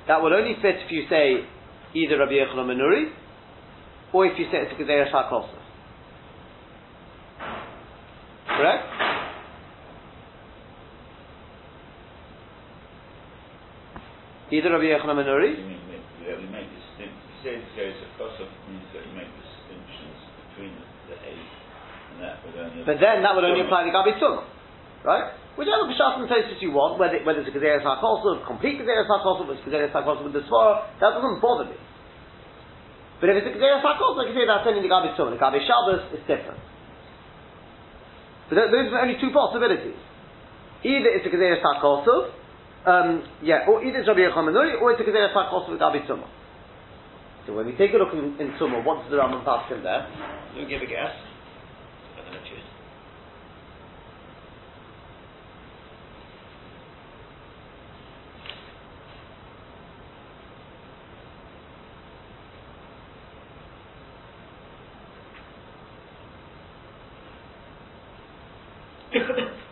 That 0.07 0.21
will 0.21 0.33
only 0.33 0.55
fit 0.61 0.75
if 0.85 0.91
you 0.91 1.03
say 1.09 1.45
either 1.93 2.19
Rabbi 2.19 2.31
Yochanan 2.33 2.67
ben 2.67 2.77
Nuri, 2.77 3.11
or 4.13 4.25
if 4.25 4.39
you 4.39 4.45
say 4.51 4.59
it's 4.63 4.73
a 4.73 4.81
Gezerah 4.81 5.11
Shak 5.11 5.29
Correct? 8.47 8.83
Either 14.51 14.71
Rabbi 14.71 14.85
Yechon 14.85 15.05
Menuri, 15.05 15.53
that 16.29 16.37
we 16.37 16.45
make 16.53 16.69
distinct. 16.69 17.17
He 17.41 17.49
says 17.49 17.65
goes 17.73 17.97
across 18.13 18.37
means 18.69 18.85
that 18.93 19.01
you 19.01 19.13
make 19.17 19.31
distinctions 19.33 20.19
between 20.53 20.77
the 21.09 21.17
eight 21.25 21.51
and 22.13 22.17
that 22.21 22.37
would 22.45 22.53
only. 22.53 22.85
But 22.85 23.01
then 23.01 23.25
that 23.25 23.33
would 23.33 23.43
only 23.43 23.65
apply 23.65 23.89
to 23.89 23.91
Gabi 23.91 24.13
Tum, 24.21 24.45
right? 25.01 25.33
whichever 25.59 25.91
Pshat 25.91 26.23
and 26.23 26.31
Tosfos 26.31 26.63
you 26.63 26.71
want, 26.71 26.95
whether, 26.95 27.19
whether 27.27 27.43
it's 27.43 27.51
a 27.51 27.55
Gezeres 27.55 27.83
HaKosov, 27.83 28.47
complete 28.47 28.79
Gezeres 28.79 29.11
HaKosov, 29.11 29.51
it's 29.51 29.59
Gezeres 29.67 29.91
HaKosov 29.91 30.23
with 30.23 30.31
the 30.31 30.47
Svara, 30.47 30.87
that 31.03 31.19
doesn't 31.19 31.43
bother 31.43 31.67
me. 31.67 31.75
But 33.19 33.35
if 33.35 33.43
it's 33.43 33.51
a 33.51 33.53
Gezeres 33.59 33.83
HaKosov, 33.83 34.23
I 34.23 34.31
can 34.31 34.35
say 34.39 34.47
that's 34.47 34.63
only 34.63 34.79
the 34.79 34.87
Gabi 34.87 35.19
Tumah. 35.19 35.35
The 35.35 35.43
Gabi 35.43 35.59
Shabbos 35.67 36.15
is 36.15 36.23
different. 36.23 36.63
But 38.47 38.71
those 38.71 38.87
are 38.95 39.03
only 39.03 39.19
two 39.19 39.35
possibilities. 39.35 39.99
Either 40.87 41.11
it's 41.11 41.27
a 41.27 41.31
Gezeres 41.35 41.59
HaKosov, 41.59 42.31
um, 42.85 43.23
yeah, 43.43 43.65
or 43.67 43.83
either 43.83 43.99
it's 43.99 44.07
Rabbi 44.07 44.21
Yochanan 44.21 44.81
or 44.81 44.91
it's 44.91 45.01
a 45.01 45.03
Gezeres 45.03 45.33
HaKosov 45.33 45.71
with 45.71 45.79
Gabi 45.79 46.07
Tumah. 46.07 46.27
So 47.45 47.53
when 47.53 47.65
we 47.65 47.75
take 47.75 47.93
a 47.93 47.97
look 47.97 48.13
in, 48.13 48.39
in 48.39 48.53
Tumah, 48.59 48.85
what 48.85 49.01
does 49.01 49.11
the 49.11 49.17
Rambam 49.17 49.43
pass 49.43 49.71
in 49.71 49.83
there? 49.83 50.07
You 50.55 50.67
give 50.67 50.81
a 50.81 50.85
guess. 50.85 51.15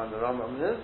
find 0.00 0.12
the 0.12 0.16
Rambam 0.16 0.80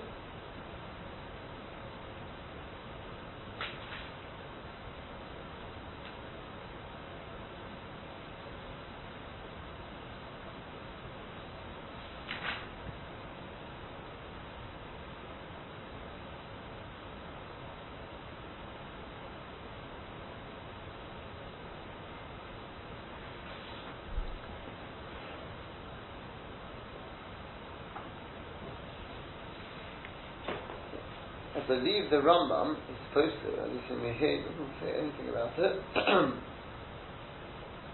believe 31.67 32.11
the 32.11 32.17
Rambam 32.17 32.73
is 32.75 32.97
supposed 33.09 33.35
to, 33.43 33.61
at 33.61 33.69
least 33.71 33.91
in 33.91 33.99
here, 34.19 34.43
doesn't 34.43 34.75
say 34.81 34.91
anything 34.99 35.29
about 35.31 35.59
it. 35.59 35.83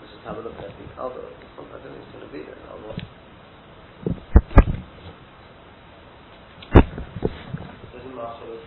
Let's 0.01 0.13
just 0.13 0.25
have 0.25 0.37
a 0.37 0.41
look 0.41 0.57
at 0.59 0.69
the 0.77 0.87
other. 1.01 1.25
I 1.25 1.57
don't 1.57 1.83
think 1.83 1.97
it's 1.97 2.13
going 2.13 2.27
to 2.27 2.33
be 2.33 2.45
there 2.45 2.57
now. 2.69 2.77
There's 7.93 8.05
a 8.05 8.15
marshal. 8.15 8.59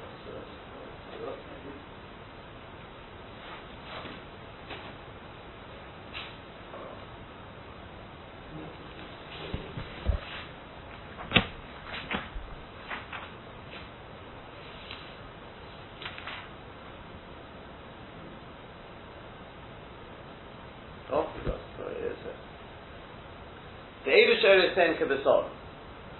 Eivishor 24.56 24.70
is 24.70 24.76
saying 24.76 24.96
Kibasor. 25.00 25.50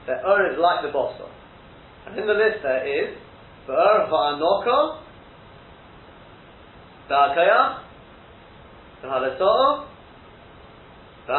The 0.08 0.14
Ur 0.14 0.52
is 0.52 0.60
like 0.60 0.82
the 0.84 0.90
Bosor. 0.98 1.30
And 2.06 2.20
in 2.20 2.28
the 2.28 2.34
list 2.34 2.62
there 2.64 2.86
is 2.86 3.18
Ur 3.70 4.08
Va'anoko, 4.12 5.00
the 7.10 7.14
Akaya, 7.14 7.80
the 9.02 9.08
Haleto, 9.08 9.86
the 11.26 11.32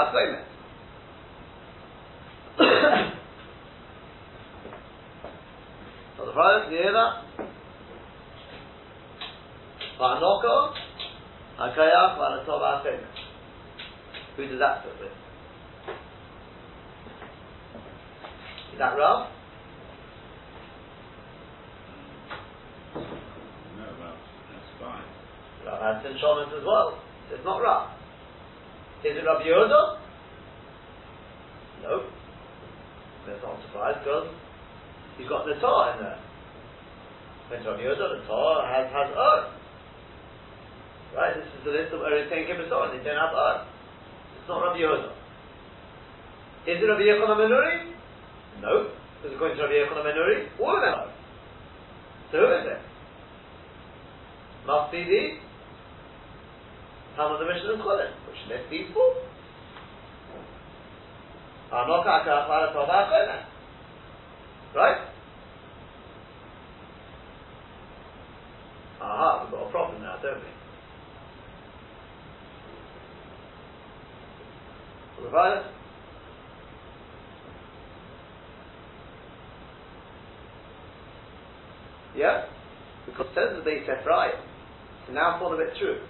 brothers, 6.32 6.66
you 6.70 6.78
hear 6.78 6.92
that? 6.92 7.22
Va'anoko, 10.01 10.72
Akaya, 11.61 12.18
Va'aleto, 12.18 12.49
Va'achlemet. 12.49 13.14
Who 14.36 14.49
does 14.49 14.59
that 14.59 14.82
fit 14.82 14.92
with? 15.01 15.26
Is 18.77 18.81
that 18.85 18.93
Rav? 18.93 19.33
No, 22.93 23.89
Rav, 23.89 24.20
that's 24.53 24.70
fine. 24.77 25.09
Rav 25.64 25.81
had 25.81 26.05
ten 26.05 26.12
Shomans 26.20 26.53
as 26.53 26.61
well. 26.61 27.01
So 27.31 27.37
it's 27.37 27.45
not 27.47 27.57
Rav. 27.64 27.89
Is 29.01 29.16
it 29.16 29.24
Rav 29.24 29.41
Yehuda? 29.41 29.97
No. 31.89 32.05
That's 33.24 33.41
not 33.41 33.57
surprised 33.64 34.05
because 34.05 34.29
he's 35.16 35.27
got 35.27 35.47
the 35.47 35.57
Torah 35.57 35.97
in 35.97 36.05
there. 36.05 36.20
When 37.49 37.64
Rav 37.64 37.81
Yehuda, 37.81 37.97
the 37.97 38.29
Torah 38.29 38.68
has, 38.68 38.93
has 38.93 39.09
Ur. 39.16 39.57
Right, 41.16 41.33
this 41.33 41.49
is 41.49 41.64
the 41.64 41.70
list 41.70 41.95
of 41.95 42.05
Ur 42.05 42.29
Ten 42.29 42.45
Kibbutz 42.45 42.68
They 42.68 43.01
don't 43.09 43.16
have 43.16 43.33
Ur. 43.33 43.64
It's 44.37 44.49
not 44.53 44.61
Rav 44.61 44.77
Yehuda. 44.77 45.16
Is 46.68 46.77
it 46.77 46.85
Rav 46.85 47.01
Yochanan 47.01 47.39
ben 47.41 47.49
Nuri? 47.49 47.86
No, 48.63 48.91
because 49.23 49.35
according 49.35 49.57
to 49.59 49.63
Rabbi 49.65 49.75
Yochanan 49.75 50.05
ben 50.05 50.15
Nuri, 50.17 50.49
all 50.61 50.77
of 50.77 50.83
them 50.83 50.95
are. 50.95 51.13
So 52.33 52.39
who 52.39 52.47
is 52.47 52.67
it? 52.67 52.81
Must 54.67 54.91
be 54.91 55.05
the 55.05 55.39
Talmud 57.17 57.41
of 57.41 57.49
Mishnah 57.49 57.75
and 57.75 57.83
Chulin, 57.83 58.11
which 58.29 58.37
lists 58.49 58.67
these 58.71 58.93
four. 58.93 59.15
Right? 64.75 65.09
Aha, 69.01 69.45
we've 69.45 69.53
got 69.53 69.67
a 69.67 69.71
problem 69.71 70.03
now, 70.03 70.17
don't 70.23 70.41
we? 70.41 70.51
Well, 75.17 75.63
the 75.63 75.76
Yeah? 82.17 82.49
Because 83.05 83.27
it 83.31 83.35
says 83.37 83.51
the 83.55 83.62
Beis 83.62 83.85
Ephraim, 83.85 84.41
so 85.07 85.12
now 85.12 85.39
of 85.39 85.61
it 85.61 85.77
through. 85.79 86.01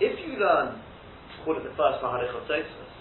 If 0.00 0.18
you 0.26 0.36
learn, 0.36 0.82
call 1.44 1.56
it 1.56 1.62
the 1.62 1.72
first 1.78 2.02
Maharichot 2.02 2.44
Tosfos, 2.50 2.92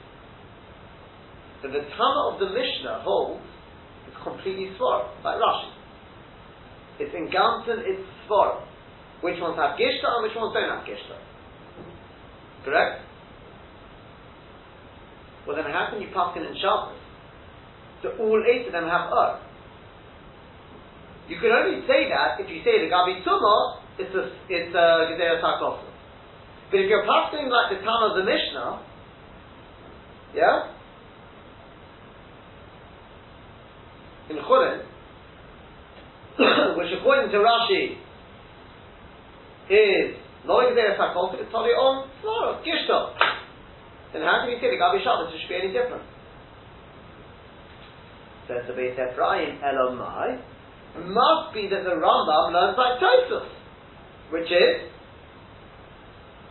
then 1.64 1.72
the 1.74 1.82
Tana 1.82 2.22
of 2.32 2.40
the 2.40 2.48
Mishnah 2.54 3.02
holds 3.04 3.44
it's 4.08 4.18
completely 4.24 4.70
Svar, 4.78 5.10
like 5.24 5.40
Rashi. 5.40 5.72
It's 7.00 7.16
in 7.16 7.28
Gamton, 7.28 7.82
it's 7.82 8.06
Svar. 8.30 8.62
Which 9.22 9.40
ones 9.40 9.58
have 9.58 9.80
Gishta 9.80 10.06
and 10.06 10.24
which 10.24 10.36
ones 10.36 10.54
don't 10.54 10.70
have 10.70 10.86
Gishta. 10.86 11.18
Correct? 12.66 13.02
Well 15.48 15.56
then 15.56 15.66
how 15.66 15.88
can 15.92 16.02
you 16.02 16.10
pass 16.14 16.36
in 16.38 16.44
Shabbos? 16.62 17.00
So 18.04 18.10
all 18.20 18.44
eight 18.48 18.68
of 18.68 18.74
them 18.74 18.84
have 18.84 19.10
Ur. 19.12 19.40
You 21.28 21.40
can 21.40 21.52
only 21.52 21.88
say 21.88 22.10
that 22.12 22.36
if 22.40 22.50
you 22.52 22.60
say 22.68 22.84
the 22.84 22.92
Gabi 22.92 23.24
Tumah, 23.24 23.80
it's 23.98 24.14
a, 24.14 24.24
it's 24.50 24.76
a 24.76 24.88
Gezerah 25.08 25.40
Takosim. 25.40 25.88
But 26.70 26.80
if 26.80 26.90
you're 26.90 27.06
passing 27.06 27.48
like 27.48 27.72
the 27.72 27.80
Tana 27.86 28.12
of 28.12 28.18
the 28.18 28.26
Mishnah, 28.26 28.84
yeah? 30.36 30.74
In 34.30 34.38
Chulin, 34.38 34.84
which 36.78 36.92
according 37.00 37.32
to 37.32 37.38
Rashi 37.38 37.96
is 39.70 40.18
not 40.46 40.68
Gezerah 40.68 40.98
Takosim, 41.00 41.40
it's 41.40 41.52
totally 41.52 41.72
on 41.72 42.10
Flora, 42.22 42.60
Gishto. 42.68 43.16
Then 44.12 44.24
how 44.24 44.44
can 44.44 44.52
you 44.52 44.58
say 44.60 44.70
the 44.70 44.78
Gabi 44.78 45.02
Shabbos 45.04 45.32
should 45.40 45.48
be 45.48 45.56
any 45.56 45.72
different? 45.72 46.04
Says 48.48 48.68
the 48.68 48.74
Beit 48.74 48.94
Ephraim, 49.00 49.62
Elomai, 49.64 50.53
must 51.02 51.54
be 51.54 51.68
that 51.70 51.84
the 51.84 51.98
Rambam 51.98 52.54
learns 52.54 52.78
like 52.78 53.02
Tosfos, 53.02 53.50
which 54.30 54.50
is 54.50 54.94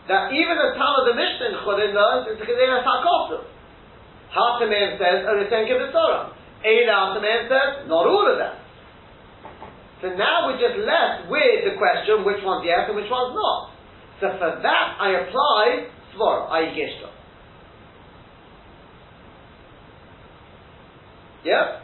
that 0.07 0.35
even 0.35 0.55
the 0.59 0.75
Tal 0.75 0.99
of 0.99 1.05
the 1.07 1.15
Mishnah 1.15 1.47
in 1.47 1.55
Chulin 1.63 1.95
learns 1.95 2.27
it's 2.27 2.41
a 2.43 2.45
Kedera 2.45 2.83
Sakosu. 2.83 3.47
Hatameim 4.35 4.99
says, 4.99 5.23
Oriten 5.23 5.63
Kibisoram. 5.63 6.35
Eila 6.65 7.15
Hatameim 7.15 7.47
says, 7.47 7.87
not 7.87 8.03
all 8.07 8.27
of 8.27 8.37
them. 8.37 8.55
So 10.01 10.09
now 10.19 10.47
we're 10.47 10.59
just 10.59 10.75
left 10.83 11.31
with 11.31 11.63
the 11.63 11.77
question 11.79 12.25
which 12.25 12.43
one's 12.43 12.65
yes 12.67 12.91
and 12.91 12.95
which 12.95 13.09
one's 13.09 13.31
not. 13.31 13.71
So 14.19 14.27
for 14.35 14.59
that 14.61 14.87
I 14.99 15.23
apply 15.23 15.87
Svara, 16.11 16.51
i.e. 16.51 16.75
Gishta. 16.75 17.09
Yeah? 21.45 21.79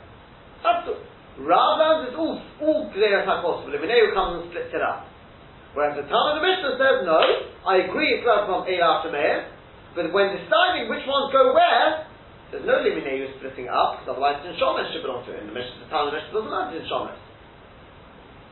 That's 0.64 0.88
Rav 1.44 2.08
is 2.08 2.16
all, 2.20 2.42
all 2.60 2.92
Kedera 2.92 3.24
Sakosu. 3.24 3.72
Limineu 3.72 4.12
comes 4.12 4.44
and 4.44 4.52
splits 4.52 4.76
it 4.76 4.84
up. 4.84 5.08
Whereas 5.78 5.96
the 5.96 6.06
Talmud 6.10 6.42
the 6.42 6.44
Mishnah 6.44 6.76
says, 6.82 7.06
no, 7.06 7.22
I 7.64 7.86
agree 7.86 8.10
it's 8.18 8.26
learned 8.26 8.50
from 8.50 8.66
Eil 8.66 8.82
after 8.82 9.14
Meir, 9.14 9.48
but 9.94 10.10
when 10.10 10.34
deciding 10.34 10.90
which 10.90 11.06
ones 11.06 11.30
go 11.30 11.54
where, 11.54 12.10
there's 12.50 12.66
no 12.66 12.82
Limineu 12.82 13.30
splitting 13.38 13.70
up, 13.70 14.02
because 14.02 14.18
otherwise 14.18 14.42
Din 14.42 14.58
Shomesh 14.58 14.90
should 14.90 15.06
belong 15.06 15.22
to 15.30 15.32
it. 15.38 15.46
And 15.46 15.54
the 15.54 15.56
Mishnah, 15.56 15.86
the 15.86 15.90
Talmud 15.94 16.12
the 16.12 16.18
Mishnah 16.18 16.34
doesn't 16.34 16.56
have 16.58 16.74
Din 16.74 16.86
Shomesh. 16.90 17.22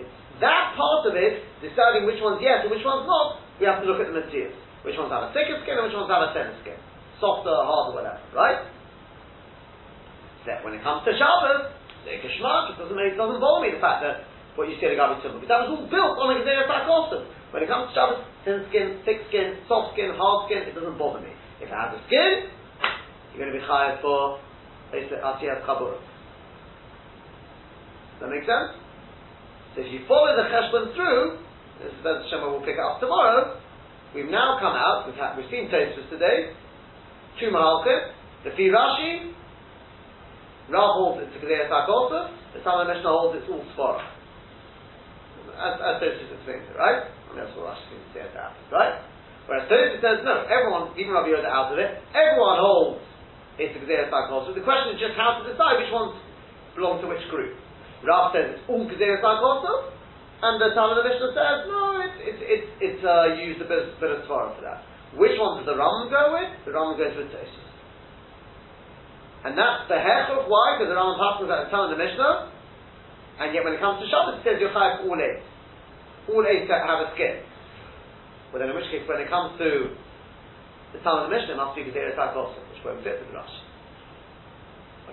It's 0.05 0.17
that 0.45 0.77
part 0.77 1.09
of 1.09 1.17
it, 1.17 1.41
deciding 1.65 2.05
which 2.05 2.21
one's 2.21 2.37
yes 2.39 2.61
and 2.61 2.69
which 2.69 2.85
one's 2.85 3.09
not, 3.09 3.41
we 3.57 3.65
have 3.65 3.81
to 3.81 3.89
look 3.89 3.97
at 3.97 4.13
the 4.13 4.13
materials. 4.13 4.53
Which 4.85 4.93
ones 4.93 5.09
have 5.09 5.27
a 5.27 5.31
thicker 5.33 5.57
skin 5.65 5.81
and 5.81 5.89
which 5.89 5.97
ones 5.97 6.07
have 6.13 6.29
a 6.29 6.31
thinner 6.37 6.53
skin. 6.61 6.77
Softer, 7.17 7.49
harder, 7.49 7.97
whatever, 7.97 8.21
right? 8.37 8.69
So 10.45 10.53
when 10.61 10.77
it 10.77 10.85
comes 10.85 11.01
to 11.09 11.11
Shabbos, 11.17 11.73
it 12.73 12.77
doesn't, 12.79 12.97
it 12.97 13.17
doesn't 13.17 13.41
bother 13.41 13.61
me 13.63 13.75
the 13.75 13.83
fact 13.83 14.03
that 14.03 14.25
what 14.57 14.67
you 14.67 14.75
see 14.81 14.89
the 14.89 14.97
Gabi 14.97 15.21
Tumah. 15.21 15.37
But 15.43 15.49
that 15.51 15.59
was 15.65 15.77
all 15.77 15.85
built 15.85 16.17
on 16.17 16.33
a 16.33 16.41
Gezerah 16.41 16.89
also. 16.89 17.29
When 17.53 17.63
it 17.63 17.69
comes 17.69 17.91
to 17.91 17.93
Shabbos, 17.95 18.25
thin 18.43 18.65
skin, 18.67 18.87
thick 19.05 19.29
skin, 19.29 19.61
soft 19.69 19.93
skin, 19.95 20.11
hard 20.17 20.49
skin, 20.49 20.65
it 20.67 20.73
doesn't 20.73 20.97
bother 20.97 21.21
me. 21.21 21.31
If 21.61 21.69
it 21.69 21.77
has 21.77 21.93
a 21.95 22.01
skin, 22.09 22.51
you're 23.31 23.45
going 23.45 23.53
to 23.53 23.57
be 23.57 23.63
hired 23.63 24.01
for 24.01 24.41
Asiyat 24.91 25.63
Chabur. 25.63 25.95
Does 28.17 28.19
that 28.25 28.33
make 28.33 28.49
sense? 28.49 28.73
So 29.77 29.85
if 29.85 29.93
you 29.93 30.01
follow 30.09 30.33
the 30.33 30.49
cheshbon 30.49 30.89
through, 30.97 31.37
this 31.77 31.93
is 31.93 32.01
Ben 32.01 32.25
Shema 32.33 32.49
will 32.49 32.65
pick 32.65 32.81
up 32.81 32.99
tomorrow. 32.99 33.61
We've 34.15 34.25
now 34.25 34.57
come 34.57 34.73
out, 34.73 35.05
we've, 35.05 35.15
had, 35.15 35.37
we've 35.37 35.45
seen 35.53 35.69
Tosfos 35.69 36.09
today, 36.09 36.57
two 37.39 37.53
Mahalkim, 37.53 38.09
the 38.43 38.49
Firashi, 38.57 39.37
Rav 40.67 40.89
holds 40.99 41.23
it's 41.23 41.35
a 41.35 41.39
Kedei 41.39 41.69
also, 41.71 42.33
the 42.53 42.59
Talmud 42.63 42.91
Mishnah 42.91 43.07
holds 43.07 43.39
it's 43.39 43.47
all 43.47 43.63
Sforah 43.75 44.17
as, 45.57 45.73
as 45.81 45.95
Tosfos 45.99 46.29
explains 46.37 46.65
it, 46.69 46.77
right? 46.77 47.09
And 47.33 47.35
that's 47.41 47.51
what 47.57 47.73
Rashi 47.73 47.83
seems 47.89 48.05
to 48.05 48.11
say 48.13 48.21
at 48.29 48.33
that, 48.37 48.53
right? 48.69 49.01
Whereas 49.49 49.65
Tosfos 49.67 49.99
says, 49.99 50.17
no, 50.21 50.45
everyone, 50.47 50.93
even 50.95 51.17
Rabbi 51.17 51.33
Yoda 51.33 51.49
out 51.49 51.73
of 51.73 51.77
it, 51.81 51.97
everyone 52.13 52.61
holds 52.61 53.01
it's 53.57 53.73
a 53.73 53.81
Gezerah 53.81 54.13
also. 54.29 54.53
The 54.53 54.61
question 54.61 54.93
is 54.93 55.01
just 55.01 55.17
how 55.17 55.41
to 55.41 55.43
decide 55.49 55.81
which 55.81 55.89
ones 55.89 56.13
belong 56.77 57.01
to 57.01 57.09
which 57.09 57.25
group. 57.33 57.57
Rav 58.05 58.29
says 58.29 58.53
it's 58.53 58.61
all 58.69 58.85
Gezerah 58.85 59.25
also, 59.25 59.89
and 60.45 60.61
the 60.61 60.77
Talmud 60.77 61.01
Mishnah 61.01 61.33
says, 61.33 61.65
no, 61.65 61.97
it's, 62.05 62.17
it's, 62.21 62.41
it's, 62.45 62.69
it's 62.77 63.01
uh, 63.01 63.33
used 63.33 63.57
a 63.57 63.65
bit, 63.65 63.97
bit 63.97 64.13
of 64.13 64.29
Svarah 64.29 64.53
for 64.53 64.61
that. 64.61 64.85
Which 65.17 65.33
one 65.41 65.57
does 65.57 65.65
the 65.65 65.73
Ram 65.73 66.13
go 66.13 66.37
with? 66.37 66.53
The 66.69 66.77
Ram 66.77 66.93
goes 66.93 67.17
with 67.17 67.33
Tosfos. 67.33 67.66
And 69.47 69.55
that's 69.55 69.87
the 69.87 69.95
hechuk. 69.95 70.51
Why? 70.51 70.75
Because 70.75 70.91
the 70.91 70.99
Ram 70.99 71.15
passes 71.15 71.47
at 71.47 71.59
the 71.63 71.69
time 71.71 71.87
of 71.87 71.95
the 71.95 72.01
Mishnah, 72.03 72.51
and 73.39 73.55
yet 73.55 73.63
when 73.63 73.71
it 73.71 73.79
comes 73.79 74.03
to 74.03 74.05
Shabbos, 74.11 74.35
it 74.35 74.43
says 74.43 74.59
you're 74.59 74.75
chayav 74.75 75.07
all 75.07 75.15
eight. 75.23 75.39
All 76.27 76.43
eight 76.43 76.67
have 76.67 76.99
a 76.99 77.15
skin. 77.15 77.47
Well 78.51 78.59
then 78.59 78.67
in 78.67 78.75
which 78.75 78.91
case, 78.91 79.07
when 79.07 79.23
it 79.23 79.31
comes 79.31 79.55
to 79.55 79.95
the 80.91 80.99
time 80.99 81.23
of 81.23 81.31
the 81.31 81.31
Mishnah, 81.31 81.55
it 81.55 81.59
must 81.63 81.79
be 81.79 81.87
Gezerah 81.87 82.19
also, 82.35 82.59
which 82.59 82.83
won't 82.83 82.99
fit 83.07 83.23
with 83.23 83.31
the 83.31 83.39
Rush. 83.39 83.55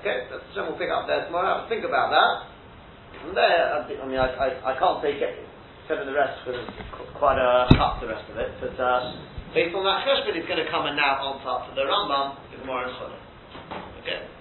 Okay, 0.03 0.26
that's 0.26 0.43
the 0.51 0.66
we'll 0.66 0.82
pick 0.82 0.91
up 0.91 1.07
there 1.07 1.30
tomorrow. 1.30 1.62
Have 1.62 1.70
to 1.70 1.70
think 1.70 1.87
about 1.87 2.11
that. 2.11 2.51
From 3.22 3.39
there, 3.39 3.70
I 3.70 3.87
mean, 3.87 4.18
I, 4.18 4.35
I, 4.35 4.49
I 4.66 4.72
can't 4.82 4.99
take 4.99 5.22
it, 5.22 5.47
seven 5.87 6.11
the 6.11 6.16
rest 6.18 6.43
because 6.43 6.59
it's 6.59 7.14
quite 7.22 7.39
a 7.39 7.70
cut 7.78 8.03
the 8.03 8.11
rest 8.11 8.26
of 8.26 8.35
it. 8.35 8.51
But 8.59 8.74
uh, 8.82 9.14
based 9.55 9.70
on 9.78 9.87
that 9.87 10.03
cheshbon, 10.03 10.35
it's 10.35 10.51
going 10.51 10.59
to 10.59 10.66
come 10.74 10.91
and 10.91 10.99
now 10.99 11.22
on 11.22 11.39
top 11.47 11.70
for 11.70 11.78
the 11.78 11.87
Rambam, 11.87 12.35
the 12.51 12.59
and 12.59 12.99
Chulin 12.99 13.24
death. 14.05 14.34